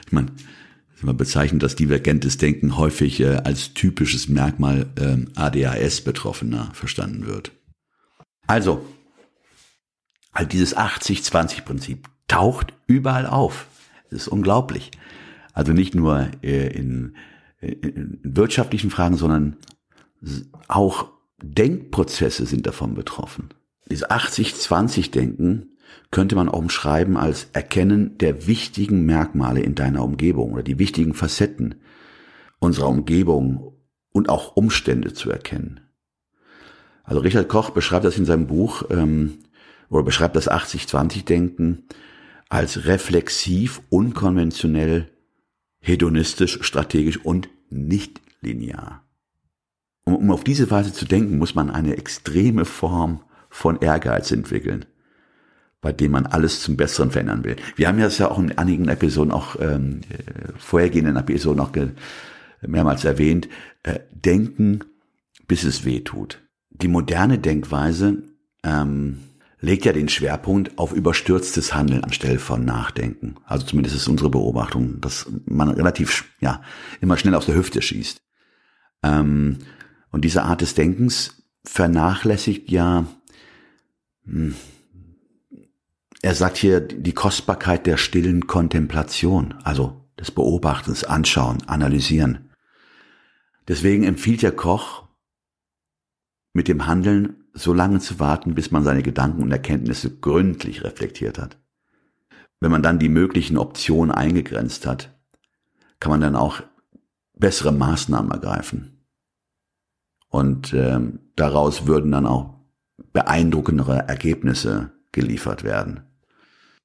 Ich 0.07 0.13
meine, 0.13 0.33
man 1.03 1.17
bezeichnet 1.17 1.63
das 1.63 1.77
divergentes 1.77 2.37
Denken 2.37 2.77
häufig 2.77 3.21
äh, 3.21 3.37
als 3.37 3.73
typisches 3.73 4.29
Merkmal 4.29 4.87
äh, 4.97 5.17
ADHS-Betroffener 5.35 6.71
verstanden 6.75 7.27
wird. 7.27 7.53
Also, 8.47 8.85
halt 10.33 10.53
dieses 10.53 10.77
80-20-Prinzip 10.77 12.09
taucht 12.29 12.75
überall 12.87 13.27
auf. 13.27 13.67
Es 14.11 14.23
ist 14.23 14.29
unglaublich. 14.29 14.91
Also 15.53 15.73
nicht 15.73 15.95
nur 15.95 16.29
äh, 16.43 16.69
in, 16.69 17.17
in 17.61 18.21
wirtschaftlichen 18.23 18.91
Fragen, 18.91 19.17
sondern 19.17 19.57
auch 20.69 21.09
Denkprozesse 21.43 22.47
sind 22.47 22.67
davon 22.67 22.95
betroffen. 22.95 23.49
Dieses 23.91 24.09
80-20-Denken 24.09 25.77
könnte 26.11 26.37
man 26.37 26.49
auch 26.49 26.59
umschreiben 26.59 27.17
als 27.17 27.49
Erkennen 27.53 28.19
der 28.19 28.47
wichtigen 28.47 29.05
Merkmale 29.05 29.61
in 29.61 29.75
deiner 29.75 30.05
Umgebung 30.05 30.53
oder 30.53 30.63
die 30.63 30.79
wichtigen 30.79 31.15
Facetten 31.15 31.77
unserer 32.59 32.89
Umgebung 32.89 33.73
und 34.13 34.29
auch 34.29 34.57
Umstände 34.57 35.13
zu 35.15 35.31
erkennen. 35.31 35.81
Also 37.05 37.23
Richard 37.23 37.49
Koch 37.49 37.71
beschreibt 37.71 38.05
das 38.05 38.19
in 38.19 38.25
seinem 38.25 38.47
Buch 38.47 38.85
ähm, 38.91 39.39
oder 39.91 40.05
beschreibt 40.05 40.37
das 40.37 40.51
80-20-Denken 40.51 41.85
als 42.49 42.87
reflexiv, 42.87 43.83
unkonventionell, 43.91 45.11
hedonistisch, 45.81 46.59
strategisch 46.63 47.19
und 47.19 47.49
nicht 47.69 48.21
linear. 48.41 49.05
Um, 50.05 50.17
um 50.17 50.31
auf 50.31 50.45
diese 50.45 50.71
Weise 50.71 50.93
zu 50.93 51.05
denken, 51.05 51.39
muss 51.39 51.55
man 51.55 51.71
eine 51.71 51.97
extreme 51.97 52.65
Form 52.65 53.23
von 53.51 53.81
Ehrgeiz 53.81 54.31
entwickeln, 54.31 54.87
bei 55.81 55.93
dem 55.93 56.13
man 56.13 56.27
alles 56.27 56.63
zum 56.63 56.77
Besseren 56.77 57.11
verändern 57.11 57.45
will. 57.45 57.57
Wir 57.77 57.89
haben 57.89 57.99
das 57.99 58.19
ja 58.19 58.31
auch 58.31 58.39
in 58.39 58.57
einigen 58.57 58.89
Episoden, 58.89 59.33
auch 59.33 59.57
ähm, 59.61 60.01
äh, 60.11 60.53
vorhergehenden 60.57 61.17
Episoden 61.17 61.61
auch 61.61 61.73
mehrmals 62.61 63.05
erwähnt, 63.05 63.49
äh, 63.83 64.01
denken, 64.13 64.81
bis 65.49 65.65
es 65.65 65.85
weh 65.85 66.01
tut. 66.01 66.41
Die 66.71 66.89
moderne 66.89 67.39
Denkweise 67.39 68.23
ähm, 68.63 69.21
legt 69.61 69.85
ja 69.85 69.93
den 69.93 70.09
Schwerpunkt 70.09 70.79
auf 70.79 70.93
überstürztes 70.93 71.75
Handeln 71.75 72.03
anstelle 72.05 72.39
von 72.39 72.65
Nachdenken. 72.65 73.37
Also 73.45 73.67
zumindest 73.67 73.97
ist 73.97 74.09
unsere 74.09 74.31
Beobachtung, 74.31 75.01
dass 75.01 75.31
man 75.45 75.69
relativ 75.69 76.25
ja 76.41 76.63
immer 77.01 77.17
schnell 77.17 77.35
aus 77.35 77.47
der 77.47 77.55
Hüfte 77.55 77.83
schießt. 77.83 78.23
Ähm, 79.03 79.59
und 80.11 80.25
diese 80.25 80.43
Art 80.43 80.61
des 80.61 80.75
Denkens 80.75 81.43
vernachlässigt 81.65 82.71
ja 82.71 83.07
hm. 84.25 84.55
Er 86.23 86.35
sagt 86.35 86.59
hier 86.59 86.81
die 86.81 87.15
Kostbarkeit 87.15 87.87
der 87.87 87.97
stillen 87.97 88.47
Kontemplation, 88.47 89.55
also 89.65 90.05
des 90.19 90.31
Beobachtens, 90.31 91.03
Anschauen, 91.05 91.63
Analysieren. 91.67 92.51
Deswegen 93.69 94.05
empfiehlt 94.05 94.43
der 94.43 94.53
Koch, 94.53 95.09
mit 96.53 96.69
dem 96.69 96.87
Handeln 96.87 97.40
so 97.53 97.73
lange 97.73 98.01
zu 98.01 98.19
warten, 98.21 98.55
bis 98.55 98.71
man 98.71 98.85
seine 98.85 99.03
Gedanken 99.03 99.43
und 99.43 99.51
Erkenntnisse 99.51 100.19
gründlich 100.19 100.85
reflektiert 100.85 101.39
hat. 101.39 101.59
Wenn 102.61 102.71
man 102.71 102.83
dann 102.83 102.99
die 102.99 103.09
möglichen 103.09 103.57
Optionen 103.57 104.15
eingegrenzt 104.15 104.87
hat, 104.87 105.19
kann 105.99 106.11
man 106.11 106.21
dann 106.21 106.37
auch 106.37 106.63
bessere 107.35 107.73
Maßnahmen 107.73 108.31
ergreifen. 108.31 109.07
Und 110.29 110.73
ähm, 110.75 111.21
daraus 111.37 111.87
würden 111.87 112.13
dann 112.13 112.27
auch 112.27 112.61
beeindruckendere 113.13 114.09
Ergebnisse 114.09 114.93
geliefert 115.13 115.65
werden. 115.65 116.03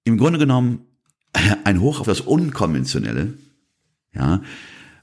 Im 0.03 0.17
Grunde 0.17 0.39
genommen 0.39 0.87
ein 1.63 1.81
Hoch 1.81 1.99
auf 1.99 2.07
das 2.07 2.21
Unkonventionelle, 2.21 3.33
ja, 4.13 4.41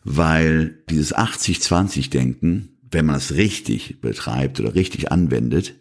weil 0.05 0.83
dieses 0.89 1.15
80-20-Denken, 1.15 2.72
wenn 2.93 3.07
man 3.07 3.17
es 3.17 3.35
richtig 3.35 4.01
betreibt 4.01 4.61
oder 4.61 4.75
richtig 4.75 5.11
anwendet, 5.11 5.75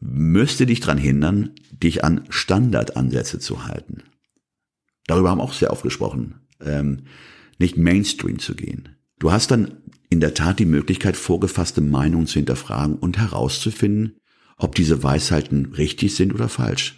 müsste 0.00 0.66
dich 0.66 0.80
daran 0.80 0.98
hindern, 0.98 1.50
dich 1.70 2.04
an 2.04 2.24
Standardansätze 2.28 3.38
zu 3.38 3.66
halten. 3.66 4.02
Darüber 5.06 5.30
haben 5.30 5.40
auch 5.40 5.52
sehr 5.52 5.72
oft 5.72 5.82
gesprochen, 5.82 6.40
ähm, 6.60 7.02
nicht 7.58 7.76
Mainstream 7.76 8.38
zu 8.38 8.54
gehen. 8.54 8.96
Du 9.18 9.32
hast 9.32 9.50
dann 9.50 9.78
in 10.08 10.20
der 10.20 10.34
Tat 10.34 10.58
die 10.58 10.66
Möglichkeit, 10.66 11.16
vorgefasste 11.16 11.80
Meinungen 11.80 12.26
zu 12.26 12.34
hinterfragen 12.34 12.96
und 12.96 13.18
herauszufinden, 13.18 14.16
ob 14.56 14.74
diese 14.74 15.02
Weisheiten 15.02 15.66
richtig 15.74 16.14
sind 16.14 16.34
oder 16.34 16.48
falsch. 16.48 16.96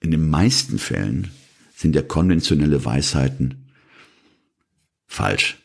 In 0.00 0.10
den 0.10 0.28
meisten 0.28 0.78
Fällen 0.78 1.30
sind 1.74 1.94
ja 1.94 2.02
konventionelle 2.02 2.84
Weisheiten 2.84 3.66
falsch. 5.06 5.61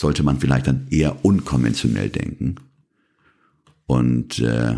Sollte 0.00 0.22
man 0.22 0.40
vielleicht 0.40 0.66
dann 0.66 0.86
eher 0.88 1.26
unkonventionell 1.26 2.08
denken 2.08 2.54
und 3.84 4.38
äh, 4.38 4.76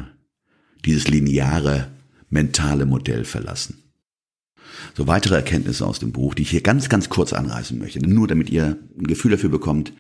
dieses 0.85 1.07
lineare 1.07 1.93
mentale 2.29 2.87
Modell 2.87 3.25
verlassen. 3.25 3.85
So 4.97 5.07
weitere 5.07 5.37
Erkenntnisse 5.37 5.87
aus 5.87 6.01
dem 6.01 6.11
Buch, 6.11 6.35
die 6.35 6.43
ich 6.43 6.51
hier 6.51 6.61
ganz, 6.61 6.89
ganz 6.89 7.09
kurz 7.09 7.33
anreißen 7.33 7.79
möchte, 7.79 8.01
nur 8.01 8.27
damit 8.27 8.51
ihr 8.51 8.77
ein 8.99 9.07
Gefühl 9.07 9.31
dafür 9.31 9.49
bekommt, 9.49 9.93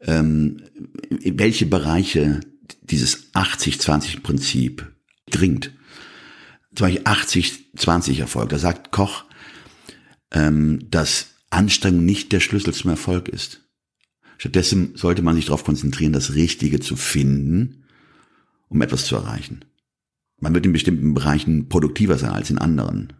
ähm, 0.00 0.64
welche 1.10 1.66
Bereiche 1.66 2.40
dieses 2.82 3.32
80-20-Prinzip 3.34 4.84
dringt. 5.30 5.70
Zum 6.74 6.88
Beispiel 6.88 7.04
80-20 7.04 8.18
Erfolg. 8.18 8.48
Da 8.48 8.58
sagt 8.58 8.90
Koch, 8.90 9.26
ähm, 10.32 10.90
dass 10.90 11.28
Anstrengung 11.50 12.04
nicht 12.04 12.32
der 12.32 12.40
Schlüssel 12.40 12.74
zum 12.74 12.90
Erfolg 12.90 13.28
ist. 13.28 13.60
Stattdessen 14.40 14.92
sollte 14.96 15.20
man 15.20 15.36
sich 15.36 15.44
darauf 15.44 15.64
konzentrieren, 15.64 16.14
das 16.14 16.32
Richtige 16.32 16.80
zu 16.80 16.96
finden, 16.96 17.84
um 18.70 18.80
etwas 18.80 19.04
zu 19.04 19.14
erreichen. 19.14 19.66
Man 20.38 20.54
wird 20.54 20.64
in 20.64 20.72
bestimmten 20.72 21.12
Bereichen 21.12 21.68
produktiver 21.68 22.16
sein 22.16 22.30
als 22.30 22.48
in 22.48 22.56
anderen. 22.56 23.12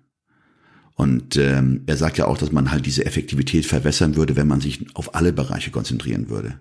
Und 0.94 1.36
ähm, 1.36 1.82
er 1.84 1.98
sagt 1.98 2.16
ja 2.16 2.26
auch, 2.26 2.38
dass 2.38 2.52
man 2.52 2.70
halt 2.70 2.86
diese 2.86 3.04
Effektivität 3.04 3.66
verwässern 3.66 4.16
würde, 4.16 4.34
wenn 4.34 4.48
man 4.48 4.62
sich 4.62 4.86
auf 4.96 5.14
alle 5.14 5.34
Bereiche 5.34 5.70
konzentrieren 5.70 6.30
würde. 6.30 6.58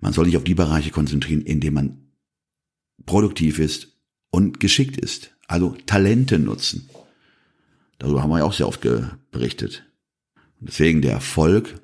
Man 0.00 0.12
soll 0.12 0.24
sich 0.24 0.36
auf 0.36 0.42
die 0.42 0.56
Bereiche 0.56 0.90
konzentrieren, 0.90 1.42
in 1.42 1.60
denen 1.60 1.74
man 1.74 2.10
produktiv 3.06 3.60
ist 3.60 4.00
und 4.32 4.58
geschickt 4.58 4.96
ist. 4.96 5.36
Also 5.46 5.76
Talente 5.86 6.40
nutzen. 6.40 6.90
Darüber 8.00 8.20
haben 8.20 8.30
wir 8.30 8.38
ja 8.38 8.44
auch 8.44 8.52
sehr 8.52 8.66
oft 8.66 8.80
berichtet. 9.30 9.84
Und 10.58 10.70
deswegen 10.70 11.02
der 11.02 11.12
Erfolg 11.12 11.80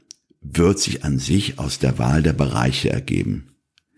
wird 0.53 0.79
sich 0.79 1.05
an 1.05 1.19
sich 1.19 1.59
aus 1.59 1.79
der 1.79 1.99
Wahl 1.99 2.23
der 2.23 2.33
Bereiche 2.33 2.91
ergeben, 2.91 3.49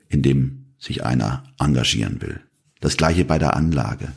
in 0.09 0.23
dem 0.23 0.75
sich 0.79 1.05
einer 1.05 1.45
engagieren 1.59 2.23
will. 2.23 2.41
Das 2.81 2.97
gleiche 2.97 3.25
bei 3.25 3.39
der 3.39 3.57
Anlage. 3.57 4.13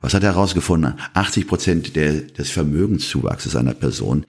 Was 0.00 0.14
hat 0.14 0.22
er 0.22 0.34
herausgefunden? 0.34 0.94
80 1.14 1.46
Prozent 1.46 1.96
des 1.96 2.50
Vermögenszuwachses 2.50 3.56
einer 3.56 3.74
Person 3.74 4.26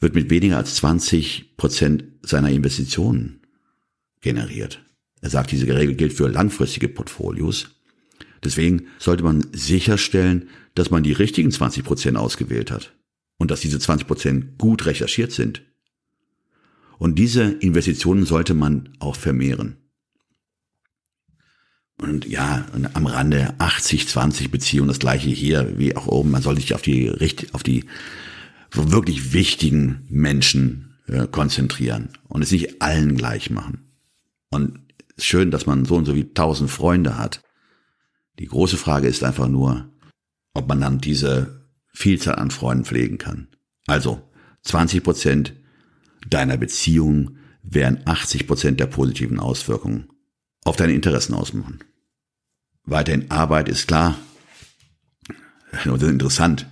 wird 0.00 0.14
mit 0.14 0.30
weniger 0.30 0.56
als 0.56 0.76
20 0.76 1.56
Prozent 1.56 2.04
seiner 2.22 2.50
Investitionen 2.50 3.40
generiert. 4.20 4.82
Er 5.20 5.30
sagt, 5.30 5.52
diese 5.52 5.66
Regel 5.66 5.94
gilt 5.94 6.12
für 6.12 6.28
langfristige 6.28 6.88
Portfolios. 6.88 7.76
Deswegen 8.42 8.86
sollte 8.98 9.22
man 9.22 9.46
sicherstellen, 9.52 10.48
dass 10.74 10.90
man 10.90 11.02
die 11.02 11.12
richtigen 11.12 11.52
20 11.52 11.84
Prozent 11.84 12.16
ausgewählt 12.16 12.70
hat 12.70 12.92
und 13.38 13.50
dass 13.50 13.60
diese 13.60 13.78
20 13.78 14.06
Prozent 14.06 14.58
gut 14.58 14.86
recherchiert 14.86 15.32
sind. 15.32 15.62
Und 17.02 17.16
diese 17.16 17.42
Investitionen 17.42 18.24
sollte 18.26 18.54
man 18.54 18.90
auch 19.00 19.16
vermehren. 19.16 19.76
Und 21.98 22.28
ja, 22.28 22.64
am 22.94 23.06
Rande 23.06 23.54
80-20 23.58 24.50
Beziehung, 24.50 24.86
das 24.86 25.00
gleiche 25.00 25.28
hier 25.28 25.76
wie 25.78 25.96
auch 25.96 26.06
oben. 26.06 26.30
Man 26.30 26.42
soll 26.42 26.54
sich 26.54 26.76
auf 26.76 26.82
die, 26.82 27.10
auf 27.50 27.64
die 27.64 27.86
wirklich 28.70 29.32
wichtigen 29.32 30.06
Menschen 30.10 30.94
äh, 31.08 31.26
konzentrieren 31.26 32.10
und 32.28 32.42
es 32.42 32.52
nicht 32.52 32.80
allen 32.80 33.16
gleich 33.16 33.50
machen. 33.50 33.90
Und 34.50 34.78
es 35.16 35.24
ist 35.24 35.26
schön, 35.26 35.50
dass 35.50 35.66
man 35.66 35.84
so 35.84 35.96
und 35.96 36.04
so 36.04 36.14
wie 36.14 36.32
tausend 36.32 36.70
Freunde 36.70 37.18
hat. 37.18 37.42
Die 38.38 38.46
große 38.46 38.76
Frage 38.76 39.08
ist 39.08 39.24
einfach 39.24 39.48
nur, 39.48 39.90
ob 40.54 40.68
man 40.68 40.80
dann 40.80 41.00
diese 41.00 41.66
Vielzahl 41.92 42.36
an 42.36 42.52
Freunden 42.52 42.84
pflegen 42.84 43.18
kann. 43.18 43.48
Also 43.88 44.22
20 44.62 45.02
Prozent 45.02 45.54
deiner 46.28 46.56
Beziehung 46.56 47.36
werden 47.62 48.00
80 48.04 48.46
Prozent 48.46 48.80
der 48.80 48.86
positiven 48.86 49.38
Auswirkungen 49.38 50.08
auf 50.64 50.76
deine 50.76 50.92
Interessen 50.92 51.34
ausmachen. 51.34 51.80
Weiterhin 52.84 53.30
Arbeit 53.30 53.68
ist 53.68 53.86
klar. 53.86 54.18
Das 55.72 55.86
ist 55.86 56.02
interessant. 56.02 56.66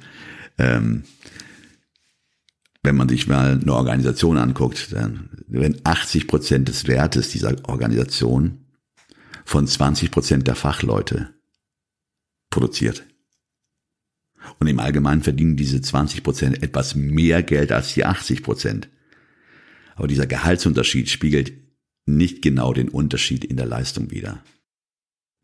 Ähm, 0.59 1.04
wenn 2.83 2.97
man 2.97 3.09
sich 3.09 3.26
mal 3.26 3.61
eine 3.61 3.75
Organisation 3.75 4.38
anguckt, 4.38 4.92
dann 4.92 5.30
werden 5.47 5.80
80 5.85 6.26
Prozent 6.26 6.69
des 6.69 6.87
Wertes 6.87 7.30
dieser 7.30 7.57
Organisation 7.69 8.66
von 9.45 9.66
20 9.66 10.11
Prozent 10.11 10.47
der 10.47 10.54
Fachleute 10.54 11.35
produziert. 12.50 13.04
Und 14.59 14.66
im 14.66 14.80
Allgemeinen 14.80 15.23
verdienen 15.23 15.57
diese 15.57 15.80
20 15.80 16.23
Prozent 16.23 16.62
etwas 16.62 16.95
mehr 16.95 17.42
Geld 17.42 17.73
als 17.73 17.95
die 17.95 18.04
80 18.04 18.42
Prozent. 18.42 18.88
Aber 20.00 20.09
dieser 20.09 20.26
Gehaltsunterschied 20.26 21.11
spiegelt 21.11 21.52
nicht 22.07 22.40
genau 22.40 22.73
den 22.73 22.88
Unterschied 22.88 23.45
in 23.45 23.59
der 23.59 23.66
Leistung 23.66 24.11
wider. 24.11 24.42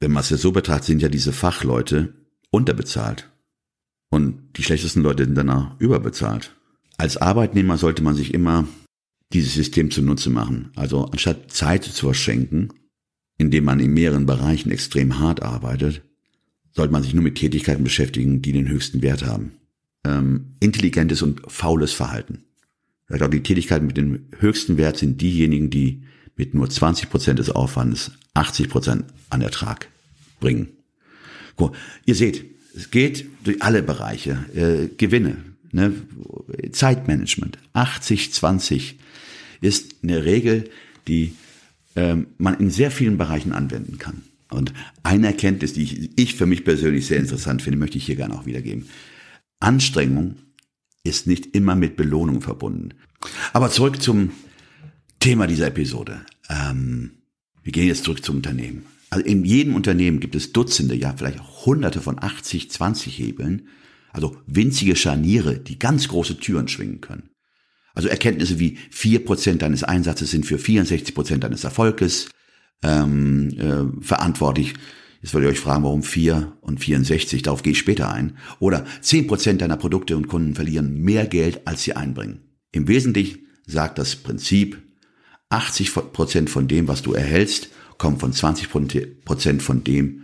Wenn 0.01 0.13
man 0.13 0.23
es 0.23 0.31
ja 0.31 0.39
so 0.39 0.51
betrachtet, 0.51 0.87
sind 0.87 1.03
ja 1.03 1.11
diese 1.11 1.35
Fachleute 1.35 2.15
unterbezahlt. 2.51 3.31
Und 4.09 4.57
die 4.57 4.63
schlechtesten 4.63 5.03
Leute 5.03 5.27
sind 5.27 5.35
danach 5.35 5.79
überbezahlt. 5.79 6.57
Als 6.97 7.19
Arbeitnehmer 7.19 7.77
sollte 7.77 8.03
man 8.03 8.15
sich 8.15 8.33
immer 8.33 8.67
dieses 9.35 9.53
System 9.53 9.91
zunutze 9.91 10.31
machen. 10.31 10.71
Also 10.75 11.05
anstatt 11.05 11.53
Zeit 11.53 11.85
zu 11.85 12.07
verschenken, 12.07 12.73
indem 13.37 13.65
man 13.65 13.79
in 13.79 13.93
mehreren 13.93 14.25
Bereichen 14.25 14.71
extrem 14.71 15.19
hart 15.19 15.43
arbeitet, 15.43 16.01
sollte 16.73 16.93
man 16.93 17.03
sich 17.03 17.13
nur 17.13 17.25
mit 17.25 17.35
Tätigkeiten 17.35 17.85
beschäftigen, 17.85 18.41
die 18.41 18.53
den 18.53 18.69
höchsten 18.69 19.03
Wert 19.03 19.27
haben. 19.27 19.53
Ähm, 20.07 20.57
intelligentes 20.61 21.21
und 21.21 21.43
faules 21.47 21.93
Verhalten. 21.93 22.47
Ich 23.09 23.17
glaube, 23.17 23.37
die 23.37 23.43
Tätigkeiten 23.43 23.87
mit 23.87 23.97
dem 23.97 24.27
höchsten 24.39 24.77
Wert 24.77 24.97
sind 24.97 25.21
diejenigen, 25.21 25.71
die 25.71 26.03
mit 26.37 26.55
nur 26.55 26.69
20 26.69 27.09
Prozent 27.09 27.39
des 27.39 27.51
Aufwandes 27.51 28.13
80 28.35 28.69
Prozent 28.69 29.05
an 29.31 29.43
Ertrag 29.43 29.89
bringen. 30.41 30.69
Cool. 31.59 31.73
Ihr 32.05 32.15
seht, 32.15 32.45
es 32.77 32.91
geht 32.91 33.27
durch 33.45 33.63
alle 33.63 33.83
Bereiche. 33.83 34.45
Äh, 34.54 34.95
Gewinne, 34.97 35.37
ne? 35.73 35.95
Zeitmanagement, 36.73 37.59
80-20 37.75 38.95
ist 39.61 39.97
eine 40.02 40.25
Regel, 40.25 40.69
die 41.09 41.35
ähm, 41.95 42.26
man 42.37 42.59
in 42.59 42.71
sehr 42.71 42.91
vielen 42.91 43.17
Bereichen 43.17 43.52
anwenden 43.52 43.99
kann. 43.99 44.23
Und 44.50 44.73
eine 45.02 45.28
Erkenntnis, 45.28 45.73
die 45.73 45.83
ich, 45.83 46.11
ich 46.19 46.35
für 46.35 46.47
mich 46.47 46.65
persönlich 46.65 47.07
sehr 47.07 47.19
interessant 47.19 47.63
finde, 47.63 47.78
möchte 47.78 47.99
ich 47.99 48.07
hier 48.07 48.17
gerne 48.17 48.35
auch 48.35 48.47
wiedergeben. 48.47 48.87
Anstrengung 49.61 50.37
ist 51.02 51.26
nicht 51.26 51.54
immer 51.57 51.75
mit 51.75 51.97
Belohnung 51.97 52.43
verbunden. 52.43 52.91
Aber 53.52 53.71
zurück 53.71 54.00
zum 54.02 54.33
Thema 55.21 55.47
dieser 55.47 55.69
Episode. 55.69 56.21
Ähm, 56.49 57.13
wir 57.63 57.73
gehen 57.73 57.89
jetzt 57.89 58.05
zurück 58.05 58.25
zum 58.25 58.37
Unternehmen. 58.37 58.87
Also 59.11 59.25
in 59.25 59.45
jedem 59.45 59.75
Unternehmen 59.75 60.21
gibt 60.21 60.35
es 60.35 60.52
Dutzende, 60.52 60.95
ja 60.95 61.15
vielleicht 61.17 61.41
hunderte 61.65 62.00
von 62.00 62.19
80-20 62.19 63.09
Hebeln, 63.11 63.69
also 64.13 64.37
winzige 64.47 64.97
Scharniere, 64.97 65.59
die 65.59 65.79
ganz 65.79 66.09
große 66.09 66.39
Türen 66.39 66.69
schwingen 66.69 67.00
können. 67.00 67.31
Also 67.95 68.09
Erkenntnisse 68.09 68.59
wie 68.59 68.79
vier 68.91 69.25
Prozent 69.25 69.63
deines 69.63 69.83
Einsatzes 69.83 70.31
sind 70.31 70.45
für 70.45 70.57
64% 70.57 71.39
deines 71.39 71.65
Erfolges 71.65 72.29
ähm, 72.83 73.49
äh, 73.59 74.02
verantwortlich. 74.02 74.75
Jetzt 75.23 75.33
wollte 75.35 75.49
ich 75.49 75.55
euch 75.55 75.61
fragen, 75.61 75.85
warum 75.85 76.02
4 76.02 76.59
und 76.61 76.79
64, 76.79 77.43
darauf 77.43 77.63
gehe 77.63 77.73
ich 77.73 77.79
später 77.79 78.13
ein. 78.13 78.37
Oder 78.59 78.87
10% 79.02 79.57
deiner 79.57 79.76
Produkte 79.76 80.17
und 80.17 80.29
Kunden 80.29 80.55
verlieren 80.55 81.00
mehr 81.00 81.26
Geld, 81.26 81.67
als 81.67 81.83
sie 81.83 81.95
einbringen. 81.95 82.43
Im 82.73 82.89
Wesentlichen 82.89 83.47
sagt 83.67 83.99
das 83.99 84.17
Prinzip, 84.17 84.83
80% 85.50 86.49
von 86.49 86.69
dem, 86.69 86.89
was 86.89 87.02
du 87.02 87.13
erhältst, 87.13 87.69
kommt 87.99 88.21
von 88.21 88.33
20% 88.33 89.61
von 89.61 89.85
dem, 89.85 90.23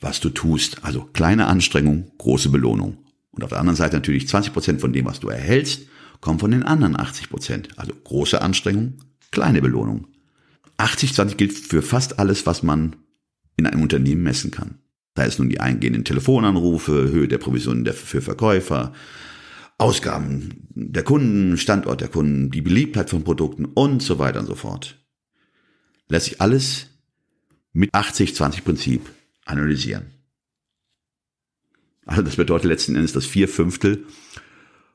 was 0.00 0.20
du 0.20 0.30
tust. 0.30 0.84
Also 0.84 1.04
kleine 1.04 1.46
Anstrengung, 1.46 2.10
große 2.18 2.48
Belohnung. 2.48 2.98
Und 3.30 3.44
auf 3.44 3.50
der 3.50 3.60
anderen 3.60 3.76
Seite 3.76 3.96
natürlich 3.96 4.24
20% 4.24 4.78
von 4.78 4.92
dem, 4.92 5.04
was 5.04 5.20
du 5.20 5.28
erhältst, 5.28 5.82
kommt 6.20 6.40
von 6.40 6.50
den 6.50 6.62
anderen 6.62 6.96
80%. 6.96 7.76
Also 7.76 7.92
große 8.04 8.40
Anstrengung, 8.40 8.94
kleine 9.30 9.60
Belohnung. 9.60 10.08
80-20 10.78 11.34
gilt 11.36 11.52
für 11.52 11.82
fast 11.82 12.18
alles, 12.18 12.46
was 12.46 12.62
man 12.62 12.96
in 13.56 13.66
einem 13.66 13.82
Unternehmen 13.82 14.22
messen 14.22 14.50
kann. 14.50 14.78
Da 15.14 15.24
ist 15.24 15.38
nun 15.38 15.48
die 15.48 15.60
eingehenden 15.60 16.04
Telefonanrufe, 16.04 16.92
Höhe 17.10 17.26
der 17.26 17.38
Provisionen 17.38 17.84
für 17.92 18.22
Verkäufer, 18.22 18.92
Ausgaben 19.78 20.66
der 20.70 21.04
Kunden, 21.04 21.56
Standort 21.56 22.00
der 22.00 22.08
Kunden, 22.08 22.50
die 22.50 22.62
Beliebtheit 22.62 23.10
von 23.10 23.24
Produkten 23.24 23.64
und 23.64 24.02
so 24.02 24.18
weiter 24.18 24.40
und 24.40 24.46
so 24.46 24.56
fort. 24.56 24.98
Lässt 26.08 26.26
sich 26.26 26.40
alles 26.40 26.86
mit 27.72 27.94
80-20-Prinzip 27.94 29.02
analysieren. 29.44 30.06
Also 32.06 32.22
das 32.22 32.36
bedeutet 32.36 32.66
letzten 32.68 32.96
Endes, 32.96 33.12
dass 33.12 33.26
vier 33.26 33.48
Fünftel 33.48 34.04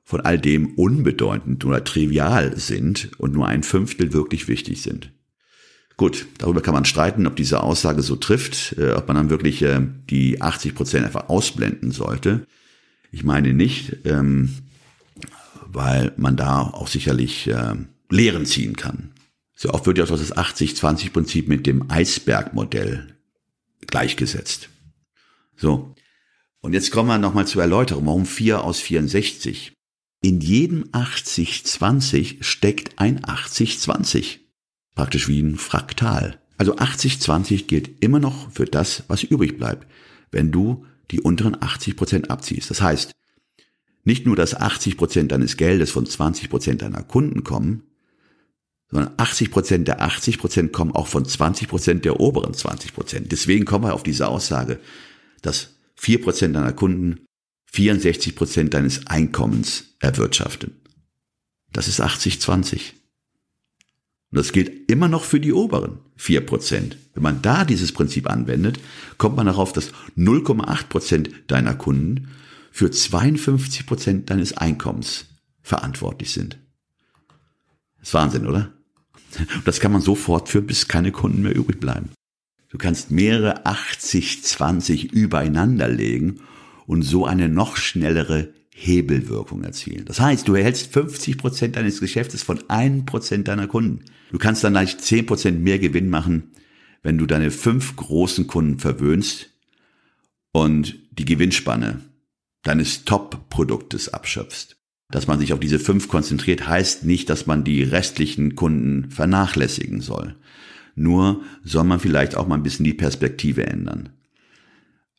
von 0.04 0.22
all 0.22 0.38
dem 0.38 0.74
unbedeutend 0.74 1.63
oder 1.63 1.84
trivial 1.84 2.58
sind 2.58 3.12
und 3.19 3.34
nur 3.34 3.48
ein 3.48 3.63
Fünftel 3.63 4.12
wirklich 4.12 4.48
wichtig 4.48 4.82
sind. 4.82 5.13
Gut, 5.96 6.26
darüber 6.39 6.62
kann 6.62 6.74
man 6.74 6.86
streiten, 6.86 7.28
ob 7.28 7.36
diese 7.36 7.62
Aussage 7.62 8.02
so 8.02 8.15
trifft, 8.15 8.76
äh, 8.78 8.93
ob 8.93 9.08
man 9.08 9.15
dann 9.15 9.30
wirklich 9.30 9.62
äh, 9.62 9.80
die 10.10 10.41
80 10.41 10.76
Prozent 10.76 11.06
einfach 11.06 11.30
ausblenden 11.30 11.91
sollte. 11.91 12.48
Ich 13.12 13.24
meine 13.24 13.54
nicht, 13.54 13.98
ähm, 14.06 14.50
weil 15.68 16.13
man 16.18 16.38
da 16.38 16.62
auch 16.62 16.88
sicherlich 16.88 17.48
äh, 17.48 17.76
Lehren 18.10 18.46
ziehen 18.46 18.76
kann. 18.76 19.12
So 19.56 19.70
oft 19.70 19.86
wird 19.86 19.98
ja 19.98 20.04
auch 20.04 20.10
das 20.10 20.36
80-20-Prinzip 20.36 21.48
mit 21.48 21.68
dem 21.68 21.89
Eisbergmodell 21.89 23.16
gleichgesetzt. 23.88 24.70
So. 25.56 25.96
Und 26.62 26.74
jetzt 26.74 26.92
kommen 26.92 27.10
wir 27.10 27.18
nochmal 27.18 27.48
zur 27.48 27.62
Erläuterung. 27.62 28.06
Warum 28.06 28.26
4 28.26 28.63
aus 28.63 28.80
64? 28.80 29.74
In 30.22 30.39
jedem 30.39 30.86
80-20 30.92 32.44
steckt 32.44 33.00
ein 33.00 33.20
80-20. 33.22 34.39
Praktisch 34.96 35.28
wie 35.28 35.42
ein 35.42 35.58
Fraktal. 35.58 36.39
Also 36.58 36.78
80-20 36.78 37.66
gilt 37.66 38.04
immer 38.04 38.20
noch 38.20 38.52
für 38.52 38.66
das, 38.66 39.04
was 39.08 39.24
übrig 39.24 39.58
bleibt, 39.58 39.88
wenn 40.32 40.52
du 40.52 40.86
die 41.12 41.20
unteren 41.20 41.62
80 41.62 41.98
Prozent 41.98 42.32
abziehst. 42.32 42.70
Das 42.70 42.82
heißt, 42.82 43.12
nicht 44.04 44.26
nur, 44.26 44.36
dass 44.36 44.56
80 44.56 44.98
Prozent 44.98 45.32
deines 45.32 45.58
Geldes 45.58 45.92
von 45.92 46.06
20 46.06 46.50
Prozent 46.50 46.82
deiner 46.82 47.04
Kunden 47.04 47.44
kommen, 47.44 47.84
sondern 48.92 49.13
80 49.18 49.52
Prozent 49.52 49.88
der 49.88 50.02
80 50.02 50.38
Prozent 50.38 50.74
kommen 50.74 50.92
auch 50.92 51.08
von 51.08 51.26
20 51.26 51.68
Prozent 51.68 52.06
der 52.06 52.20
oberen 52.20 52.54
20 52.54 52.94
Prozent. 52.94 53.32
Deswegen 53.32 53.66
kommen 53.66 53.86
wir 53.86 53.94
auf 53.94 54.04
diese 54.04 54.28
Aussage, 54.28 54.80
dass 55.42 55.76
4 55.96 56.22
Prozent 56.22 56.56
deiner 56.56 56.74
Kunden 56.74 57.26
64 57.72 58.36
Prozent 58.36 58.74
deines 58.74 59.08
Einkommens 59.08 59.96
erwirtschaften. 60.00 60.76
Das 61.72 61.88
ist 61.88 62.02
80-20. 62.02 62.92
Und 64.32 64.38
das 64.38 64.52
gilt 64.52 64.92
immer 64.92 65.08
noch 65.08 65.24
für 65.24 65.39
die 65.39 65.54
oberen 65.54 66.00
4%. 66.20 66.96
Wenn 67.13 67.24
man 67.24 67.42
da 67.42 67.66
dieses 67.66 67.92
Prinzip 67.92 68.30
anwendet, 68.30 68.80
kommt 69.18 69.36
man 69.36 69.48
darauf, 69.48 69.74
dass 69.74 69.92
0,8% 70.18 71.30
deiner 71.48 71.74
Kunden 71.74 72.30
für 72.74 72.88
52% 72.88 74.26
deines 74.26 74.58
Einkommens 74.58 75.28
verantwortlich 75.62 76.32
sind. 76.34 76.58
Das 78.00 78.08
ist 78.08 78.14
Wahnsinn, 78.16 78.48
oder? 78.48 78.74
Das 79.64 79.80
kann 79.80 79.92
man 79.92 80.02
so 80.02 80.16
fortführen, 80.16 80.66
bis 80.66 80.88
keine 80.88 81.12
Kunden 81.12 81.44
mehr 81.44 81.56
übrig 81.56 81.80
bleiben. 81.80 82.10
Du 82.70 82.80
kannst 82.80 83.12
mehrere 83.12 83.68
80-20 83.68 85.12
übereinander 85.12 85.88
legen 85.88 86.40
und 86.88 87.04
so 87.04 87.28
eine 87.28 87.48
noch 87.48 87.78
schnellere 87.78 88.52
Hebelwirkung 88.72 89.64
erzielen. 89.64 90.06
Das 90.06 90.20
heißt, 90.20 90.48
du 90.48 90.56
erhältst 90.56 90.92
50 90.94 91.38
Prozent 91.38 91.76
deines 91.76 92.00
Geschäftes 92.00 92.42
von 92.42 92.60
einem 92.72 93.06
Prozent 93.06 93.50
deiner 93.50 93.68
Kunden. 93.68 94.04
Du 94.32 94.40
kannst 94.40 94.64
dann 94.64 94.74
leicht 94.74 95.00
10 95.00 95.28
Prozent 95.28 95.62
mehr 95.62 95.78
Gewinn 95.78 96.10
machen, 96.10 96.54
wenn 97.04 97.20
du 97.20 97.28
deine 97.28 97.52
fünf 97.52 97.96
großen 97.96 98.48
Kunden 98.48 98.80
verwöhnst 98.80 99.52
und 100.52 100.96
die 101.12 101.26
Gewinnspanne 101.26 102.02
deines 102.63 103.06
Top-Produktes 103.06 104.13
abschöpfst. 104.13 104.78
Dass 105.12 105.28
man 105.28 105.38
sich 105.38 105.54
auf 105.54 105.60
diese 105.60 105.80
fünf 105.80 106.08
konzentriert, 106.08 106.67
heißt 106.67 107.06
nicht, 107.06 107.30
dass 107.30 107.45
man 107.45 107.63
die 107.63 107.84
restlichen 107.84 108.56
Kunden 108.56 109.12
vernachlässigen 109.12 110.02
soll. 110.02 110.36
Nur 110.95 111.43
soll 111.63 111.84
man 111.84 111.99
vielleicht 111.99 112.36
auch 112.36 112.47
mal 112.47 112.56
ein 112.56 112.63
bisschen 112.63 112.86
die 112.86 112.93
Perspektive 112.93 113.67
ändern. 113.67 114.10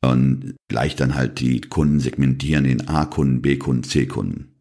Und 0.01 0.57
gleich 0.69 0.97
dann 0.97 1.15
halt 1.15 1.41
die 1.41 1.61
Kunden 1.61 2.01
segmentieren 2.01 2.65
in 2.65 2.89
A-Kunden, 2.89 3.41
B-Kunden, 3.41 3.85
C-Kunden. 3.85 4.55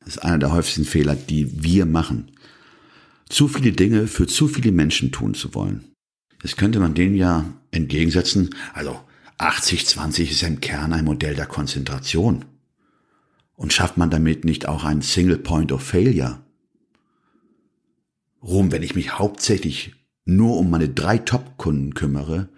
Das 0.00 0.16
ist 0.16 0.18
einer 0.18 0.38
der 0.38 0.52
häufigsten 0.52 0.84
Fehler, 0.84 1.14
die 1.14 1.62
wir 1.62 1.86
machen. 1.86 2.30
Zu 3.28 3.48
viele 3.48 3.72
Dinge 3.72 4.06
für 4.06 4.26
zu 4.26 4.48
viele 4.48 4.70
Menschen 4.70 5.12
tun 5.12 5.34
zu 5.34 5.54
wollen. 5.54 5.84
Das 6.42 6.56
könnte 6.56 6.78
man 6.78 6.94
denen 6.94 7.14
ja 7.14 7.46
entgegensetzen. 7.70 8.50
Also 8.74 9.00
80-20 9.38 10.30
ist 10.30 10.42
im 10.42 10.60
Kern 10.60 10.92
ein 10.92 11.04
Modell 11.04 11.34
der 11.34 11.46
Konzentration. 11.46 12.44
Und 13.56 13.72
schafft 13.72 13.96
man 13.96 14.10
damit 14.10 14.44
nicht 14.44 14.66
auch 14.66 14.84
ein 14.84 15.02
Single 15.02 15.38
Point 15.38 15.72
of 15.72 15.82
Failure? 15.82 16.40
Rum, 18.42 18.72
wenn 18.72 18.82
ich 18.82 18.94
mich 18.94 19.18
hauptsächlich 19.18 19.94
nur 20.24 20.58
um 20.58 20.70
meine 20.70 20.88
drei 20.88 21.18
Top-Kunden 21.18 21.94
kümmere 21.94 22.48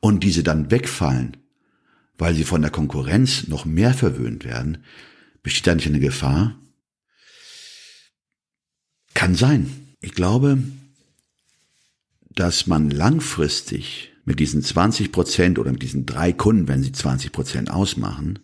und 0.00 0.24
diese 0.24 0.42
dann 0.42 0.70
wegfallen, 0.70 1.36
weil 2.18 2.34
sie 2.34 2.44
von 2.44 2.62
der 2.62 2.70
Konkurrenz 2.70 3.46
noch 3.48 3.64
mehr 3.64 3.94
verwöhnt 3.94 4.44
werden, 4.44 4.84
besteht 5.42 5.66
da 5.66 5.74
nicht 5.74 5.86
eine 5.86 6.00
Gefahr? 6.00 6.58
Kann 9.14 9.34
sein. 9.34 9.94
Ich 10.00 10.12
glaube, 10.12 10.58
dass 12.30 12.66
man 12.66 12.90
langfristig 12.90 14.12
mit 14.30 14.40
diesen 14.40 14.62
20 14.62 15.12
Prozent 15.12 15.58
oder 15.58 15.72
mit 15.72 15.82
diesen 15.82 16.06
drei 16.06 16.32
Kunden, 16.32 16.68
wenn 16.68 16.82
sie 16.82 16.92
20 16.92 17.32
Prozent 17.32 17.70
ausmachen, 17.70 18.38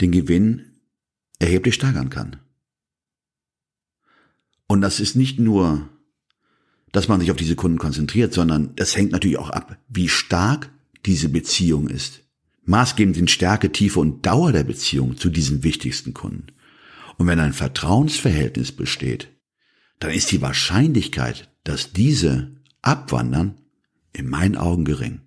den 0.00 0.12
Gewinn 0.12 0.64
erheblich 1.38 1.74
steigern 1.74 2.10
kann. 2.10 2.36
Und 4.66 4.80
das 4.80 4.98
ist 4.98 5.14
nicht 5.14 5.38
nur 5.38 5.88
dass 6.92 7.08
man 7.08 7.20
sich 7.20 7.30
auf 7.30 7.36
diese 7.36 7.56
Kunden 7.56 7.78
konzentriert, 7.78 8.32
sondern 8.32 8.76
das 8.76 8.94
hängt 8.96 9.12
natürlich 9.12 9.38
auch 9.38 9.50
ab, 9.50 9.78
wie 9.88 10.08
stark 10.08 10.70
diese 11.06 11.30
Beziehung 11.30 11.88
ist. 11.88 12.20
Maßgebend 12.64 13.16
sind 13.16 13.30
Stärke, 13.30 13.72
Tiefe 13.72 13.98
und 13.98 14.24
Dauer 14.24 14.52
der 14.52 14.62
Beziehung 14.62 15.16
zu 15.16 15.30
diesen 15.30 15.64
wichtigsten 15.64 16.14
Kunden. 16.14 16.48
Und 17.16 17.26
wenn 17.26 17.40
ein 17.40 17.54
Vertrauensverhältnis 17.54 18.72
besteht, 18.72 19.28
dann 19.98 20.10
ist 20.12 20.30
die 20.30 20.42
Wahrscheinlichkeit, 20.42 21.50
dass 21.64 21.92
diese 21.92 22.54
abwandern, 22.82 23.58
in 24.12 24.28
meinen 24.28 24.56
Augen 24.56 24.84
gering. 24.84 25.20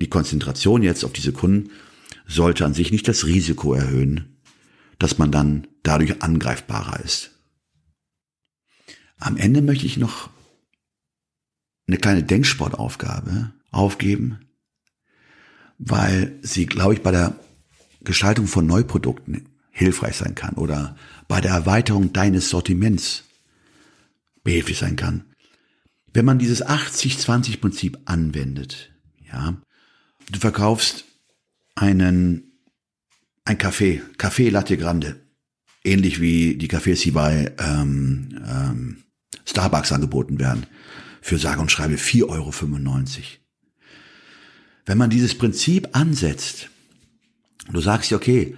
Die 0.00 0.08
Konzentration 0.08 0.82
jetzt 0.82 1.04
auf 1.04 1.12
diese 1.12 1.32
Kunden 1.32 1.70
sollte 2.26 2.64
an 2.64 2.74
sich 2.74 2.90
nicht 2.90 3.06
das 3.08 3.26
Risiko 3.26 3.74
erhöhen, 3.74 4.40
dass 4.98 5.18
man 5.18 5.30
dann 5.30 5.66
dadurch 5.82 6.22
angreifbarer 6.22 7.00
ist. 7.00 7.30
Am 9.18 9.36
Ende 9.36 9.62
möchte 9.62 9.86
ich 9.86 9.96
noch 9.96 10.30
eine 11.86 11.98
kleine 11.98 12.22
Denksportaufgabe 12.22 13.52
aufgeben, 13.70 14.40
weil 15.78 16.38
sie, 16.42 16.66
glaube 16.66 16.94
ich, 16.94 17.02
bei 17.02 17.10
der 17.10 17.38
Gestaltung 18.02 18.46
von 18.46 18.66
Neuprodukten 18.66 19.48
hilfreich 19.70 20.16
sein 20.16 20.34
kann 20.34 20.54
oder 20.54 20.96
bei 21.28 21.40
der 21.40 21.52
Erweiterung 21.52 22.12
deines 22.12 22.48
Sortiments 22.48 23.24
behilflich 24.42 24.78
sein 24.78 24.96
kann. 24.96 25.24
Wenn 26.14 26.24
man 26.24 26.38
dieses 26.38 26.64
80-20-Prinzip 26.64 27.98
anwendet, 28.04 28.92
ja, 29.30 29.56
du 30.30 30.38
verkaufst 30.38 31.04
einen, 31.74 32.52
ein 33.44 33.58
Kaffee, 33.58 34.00
Kaffee 34.16 34.48
Latte 34.48 34.76
Grande, 34.76 35.20
ähnlich 35.82 36.20
wie 36.20 36.54
die 36.54 36.68
Kaffees, 36.68 37.00
die 37.00 37.10
bei 37.10 37.52
ähm, 37.58 38.40
ähm, 38.46 39.02
Starbucks 39.44 39.90
angeboten 39.90 40.38
werden 40.38 40.66
für 41.20 41.36
sage 41.36 41.60
und 41.60 41.72
schreibe 41.72 41.96
4,95 41.96 42.28
Euro. 42.28 42.52
Wenn 44.86 44.98
man 44.98 45.10
dieses 45.10 45.36
Prinzip 45.36 45.88
ansetzt, 45.96 46.70
du 47.72 47.80
sagst 47.80 48.12
ja, 48.12 48.16
okay, 48.16 48.56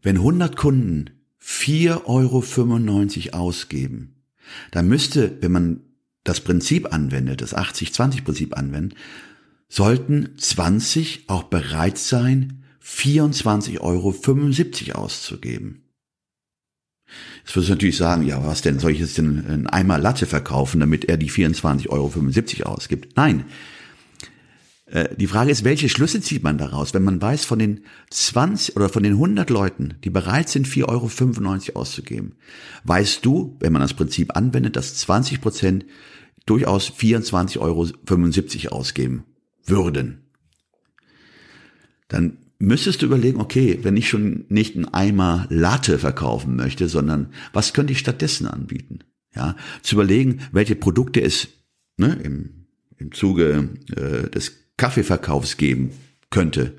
wenn 0.00 0.16
100 0.16 0.56
Kunden 0.56 1.10
4,95 1.42 3.34
Euro 3.34 3.44
ausgeben, 3.44 4.24
dann 4.70 4.88
müsste, 4.88 5.36
wenn 5.42 5.52
man 5.52 5.80
das 6.28 6.40
Prinzip 6.40 6.92
anwendet, 6.92 7.40
das 7.40 7.56
80-20-Prinzip 7.56 8.56
anwendet, 8.56 8.98
sollten 9.68 10.30
20 10.36 11.24
auch 11.28 11.44
bereit 11.44 11.98
sein, 11.98 12.64
24,75 12.84 13.80
Euro 13.80 15.02
auszugeben. 15.02 15.84
Jetzt 17.44 17.56
würdest 17.56 17.70
du 17.70 17.74
natürlich 17.74 17.96
sagen, 17.96 18.22
ja, 18.26 18.44
was 18.44 18.62
denn, 18.62 18.78
soll 18.78 18.92
ich 18.92 19.00
jetzt 19.00 19.18
denn 19.18 19.46
einen 19.46 19.66
Eimer 19.66 19.98
Latte 19.98 20.26
verkaufen, 20.26 20.80
damit 20.80 21.06
er 21.06 21.16
die 21.16 21.30
24,75 21.30 21.88
Euro 21.88 22.70
ausgibt? 22.70 23.16
Nein. 23.16 23.44
Äh, 24.90 25.14
die 25.16 25.26
Frage 25.26 25.50
ist, 25.50 25.64
welche 25.64 25.88
Schlüsse 25.88 26.20
zieht 26.20 26.42
man 26.42 26.58
daraus, 26.58 26.94
wenn 26.94 27.04
man 27.04 27.20
weiß, 27.20 27.44
von 27.44 27.58
den 27.58 27.80
20 28.10 28.76
oder 28.76 28.88
von 28.88 29.02
den 29.02 29.14
100 29.14 29.50
Leuten, 29.50 29.94
die 30.04 30.10
bereit 30.10 30.48
sind, 30.48 30.66
4,95 30.66 31.68
Euro 31.68 31.80
auszugeben, 31.80 32.34
weißt 32.84 33.24
du, 33.24 33.56
wenn 33.60 33.72
man 33.72 33.82
das 33.82 33.94
Prinzip 33.94 34.36
anwendet, 34.36 34.76
dass 34.76 34.96
20 34.96 35.40
Prozent 35.40 35.84
durchaus 36.46 36.90
24,75 36.90 37.58
Euro 37.60 38.76
ausgeben 38.76 39.24
würden. 39.64 40.22
Dann 42.08 42.38
müsstest 42.58 43.02
du 43.02 43.06
überlegen, 43.06 43.40
okay, 43.40 43.78
wenn 43.82 43.96
ich 43.98 44.08
schon 44.08 44.46
nicht 44.48 44.74
einen 44.74 44.86
Eimer 44.86 45.46
Latte 45.50 45.98
verkaufen 45.98 46.56
möchte, 46.56 46.88
sondern 46.88 47.32
was 47.52 47.74
könnte 47.74 47.92
ich 47.92 47.98
stattdessen 47.98 48.46
anbieten? 48.46 49.00
Ja, 49.34 49.56
zu 49.82 49.96
überlegen, 49.96 50.40
welche 50.52 50.74
Produkte 50.74 51.20
es 51.20 51.48
ne, 51.98 52.18
im, 52.24 52.66
im 52.96 53.12
Zuge 53.12 53.68
äh, 53.94 54.30
des 54.30 54.67
Kaffeeverkaufs 54.78 55.58
geben 55.58 55.90
könnte. 56.30 56.78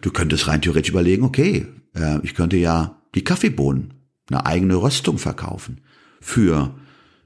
Du 0.00 0.12
könntest 0.12 0.46
rein 0.46 0.62
theoretisch 0.62 0.90
überlegen, 0.90 1.24
okay, 1.24 1.66
äh, 1.96 2.20
ich 2.22 2.34
könnte 2.34 2.56
ja 2.56 3.02
die 3.16 3.24
Kaffeebohnen, 3.24 3.94
eine 4.30 4.46
eigene 4.46 4.76
Röstung 4.76 5.18
verkaufen 5.18 5.80
für 6.20 6.78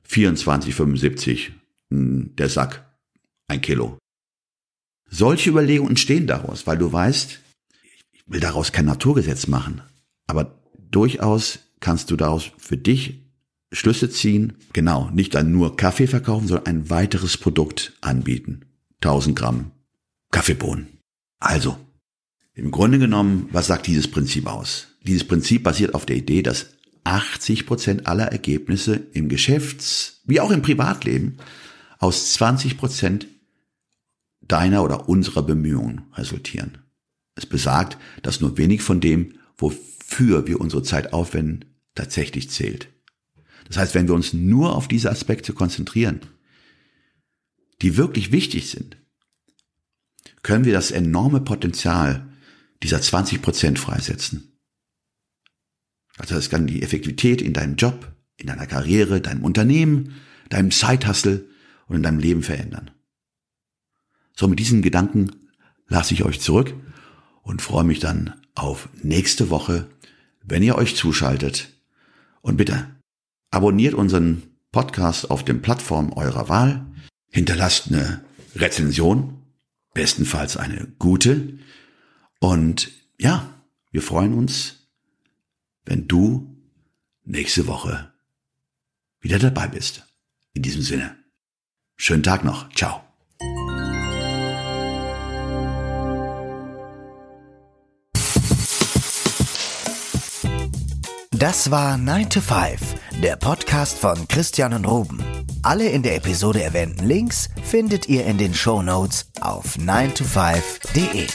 24,75 0.08 1.50
hm, 1.90 2.34
der 2.36 2.48
Sack, 2.48 2.86
ein 3.48 3.60
Kilo. 3.60 3.98
Solche 5.10 5.50
Überlegungen 5.50 5.90
entstehen 5.90 6.26
daraus, 6.26 6.66
weil 6.66 6.78
du 6.78 6.90
weißt, 6.90 7.40
will 8.26 8.40
daraus 8.40 8.72
kein 8.72 8.86
Naturgesetz 8.86 9.46
machen, 9.46 9.82
aber 10.26 10.58
durchaus 10.90 11.58
kannst 11.80 12.10
du 12.10 12.16
daraus 12.16 12.50
für 12.56 12.78
dich 12.78 13.20
Schlüsse 13.70 14.08
ziehen. 14.08 14.54
Genau, 14.72 15.10
nicht 15.10 15.34
dann 15.34 15.52
nur 15.52 15.76
Kaffee 15.76 16.06
verkaufen, 16.06 16.48
sondern 16.48 16.66
ein 16.66 16.90
weiteres 16.90 17.36
Produkt 17.36 17.92
anbieten. 18.00 18.64
1000 19.02 19.36
Gramm 19.36 19.73
Kaffeebohnen. 20.34 20.98
Also, 21.38 21.78
im 22.54 22.72
Grunde 22.72 22.98
genommen, 22.98 23.48
was 23.52 23.68
sagt 23.68 23.86
dieses 23.86 24.08
Prinzip 24.08 24.48
aus? 24.48 24.88
Dieses 25.04 25.22
Prinzip 25.22 25.62
basiert 25.62 25.94
auf 25.94 26.06
der 26.06 26.16
Idee, 26.16 26.42
dass 26.42 26.70
80 27.04 27.66
Prozent 27.66 28.08
aller 28.08 28.26
Ergebnisse 28.26 28.96
im 29.12 29.28
Geschäfts- 29.28 30.22
wie 30.24 30.40
auch 30.40 30.50
im 30.50 30.60
Privatleben 30.60 31.36
aus 32.00 32.32
20 32.32 32.78
Prozent 32.78 33.28
deiner 34.40 34.82
oder 34.82 35.08
unserer 35.08 35.44
Bemühungen 35.44 36.02
resultieren. 36.14 36.78
Es 37.36 37.46
besagt, 37.46 37.96
dass 38.22 38.40
nur 38.40 38.58
wenig 38.58 38.82
von 38.82 39.00
dem, 39.00 39.34
wofür 39.56 40.48
wir 40.48 40.60
unsere 40.60 40.82
Zeit 40.82 41.12
aufwenden, 41.12 41.64
tatsächlich 41.94 42.50
zählt. 42.50 42.88
Das 43.68 43.76
heißt, 43.76 43.94
wenn 43.94 44.08
wir 44.08 44.16
uns 44.16 44.32
nur 44.32 44.74
auf 44.74 44.88
diese 44.88 45.12
Aspekte 45.12 45.52
konzentrieren, 45.52 46.22
die 47.82 47.96
wirklich 47.96 48.32
wichtig 48.32 48.68
sind, 48.68 48.96
können 50.44 50.64
wir 50.64 50.74
das 50.74 50.92
enorme 50.92 51.40
Potenzial 51.40 52.28
dieser 52.84 53.00
20 53.00 53.42
Prozent 53.42 53.78
freisetzen. 53.80 54.60
Also 56.16 56.36
das 56.36 56.50
kann 56.50 56.68
die 56.68 56.82
Effektivität 56.82 57.42
in 57.42 57.54
deinem 57.54 57.74
Job, 57.74 58.14
in 58.36 58.46
deiner 58.46 58.66
Karriere, 58.66 59.20
deinem 59.20 59.42
Unternehmen, 59.42 60.14
deinem 60.50 60.70
Zeithassel 60.70 61.48
und 61.86 61.96
in 61.96 62.02
deinem 62.02 62.18
Leben 62.18 62.42
verändern. 62.42 62.92
So, 64.36 64.46
mit 64.46 64.58
diesen 64.58 64.82
Gedanken 64.82 65.30
lasse 65.88 66.14
ich 66.14 66.24
euch 66.24 66.40
zurück 66.40 66.74
und 67.42 67.62
freue 67.62 67.84
mich 67.84 67.98
dann 67.98 68.34
auf 68.54 68.88
nächste 69.02 69.50
Woche, 69.50 69.88
wenn 70.42 70.62
ihr 70.62 70.76
euch 70.76 70.94
zuschaltet. 70.94 71.70
Und 72.42 72.58
bitte 72.58 72.86
abonniert 73.50 73.94
unseren 73.94 74.42
Podcast 74.72 75.30
auf 75.30 75.44
den 75.44 75.62
Plattformen 75.62 76.12
eurer 76.12 76.48
Wahl. 76.48 76.84
Hinterlasst 77.30 77.88
eine 77.88 78.24
Rezension, 78.54 79.43
bestenfalls 79.94 80.56
eine 80.56 80.86
gute. 80.98 81.58
Und 82.40 82.90
ja, 83.18 83.54
wir 83.90 84.02
freuen 84.02 84.34
uns, 84.34 84.88
wenn 85.84 86.08
du 86.08 86.56
nächste 87.24 87.66
Woche 87.66 88.12
wieder 89.20 89.38
dabei 89.38 89.68
bist. 89.68 90.06
In 90.52 90.62
diesem 90.62 90.82
Sinne, 90.82 91.16
schönen 91.96 92.22
Tag 92.22 92.44
noch. 92.44 92.68
Ciao. 92.74 93.03
Das 101.38 101.68
war 101.72 101.98
9 101.98 102.30
to 102.30 102.40
5, 102.40 103.20
der 103.20 103.34
Podcast 103.34 103.98
von 103.98 104.28
Christian 104.28 104.72
und 104.72 104.84
Ruben. 104.84 105.20
Alle 105.62 105.88
in 105.88 106.04
der 106.04 106.14
Episode 106.14 106.62
erwähnten 106.62 107.08
Links 107.08 107.48
findet 107.64 108.08
ihr 108.08 108.24
in 108.24 108.38
den 108.38 108.54
Show 108.54 108.82
Notes 108.82 109.26
auf 109.40 109.76
9to5.de. 109.76 111.26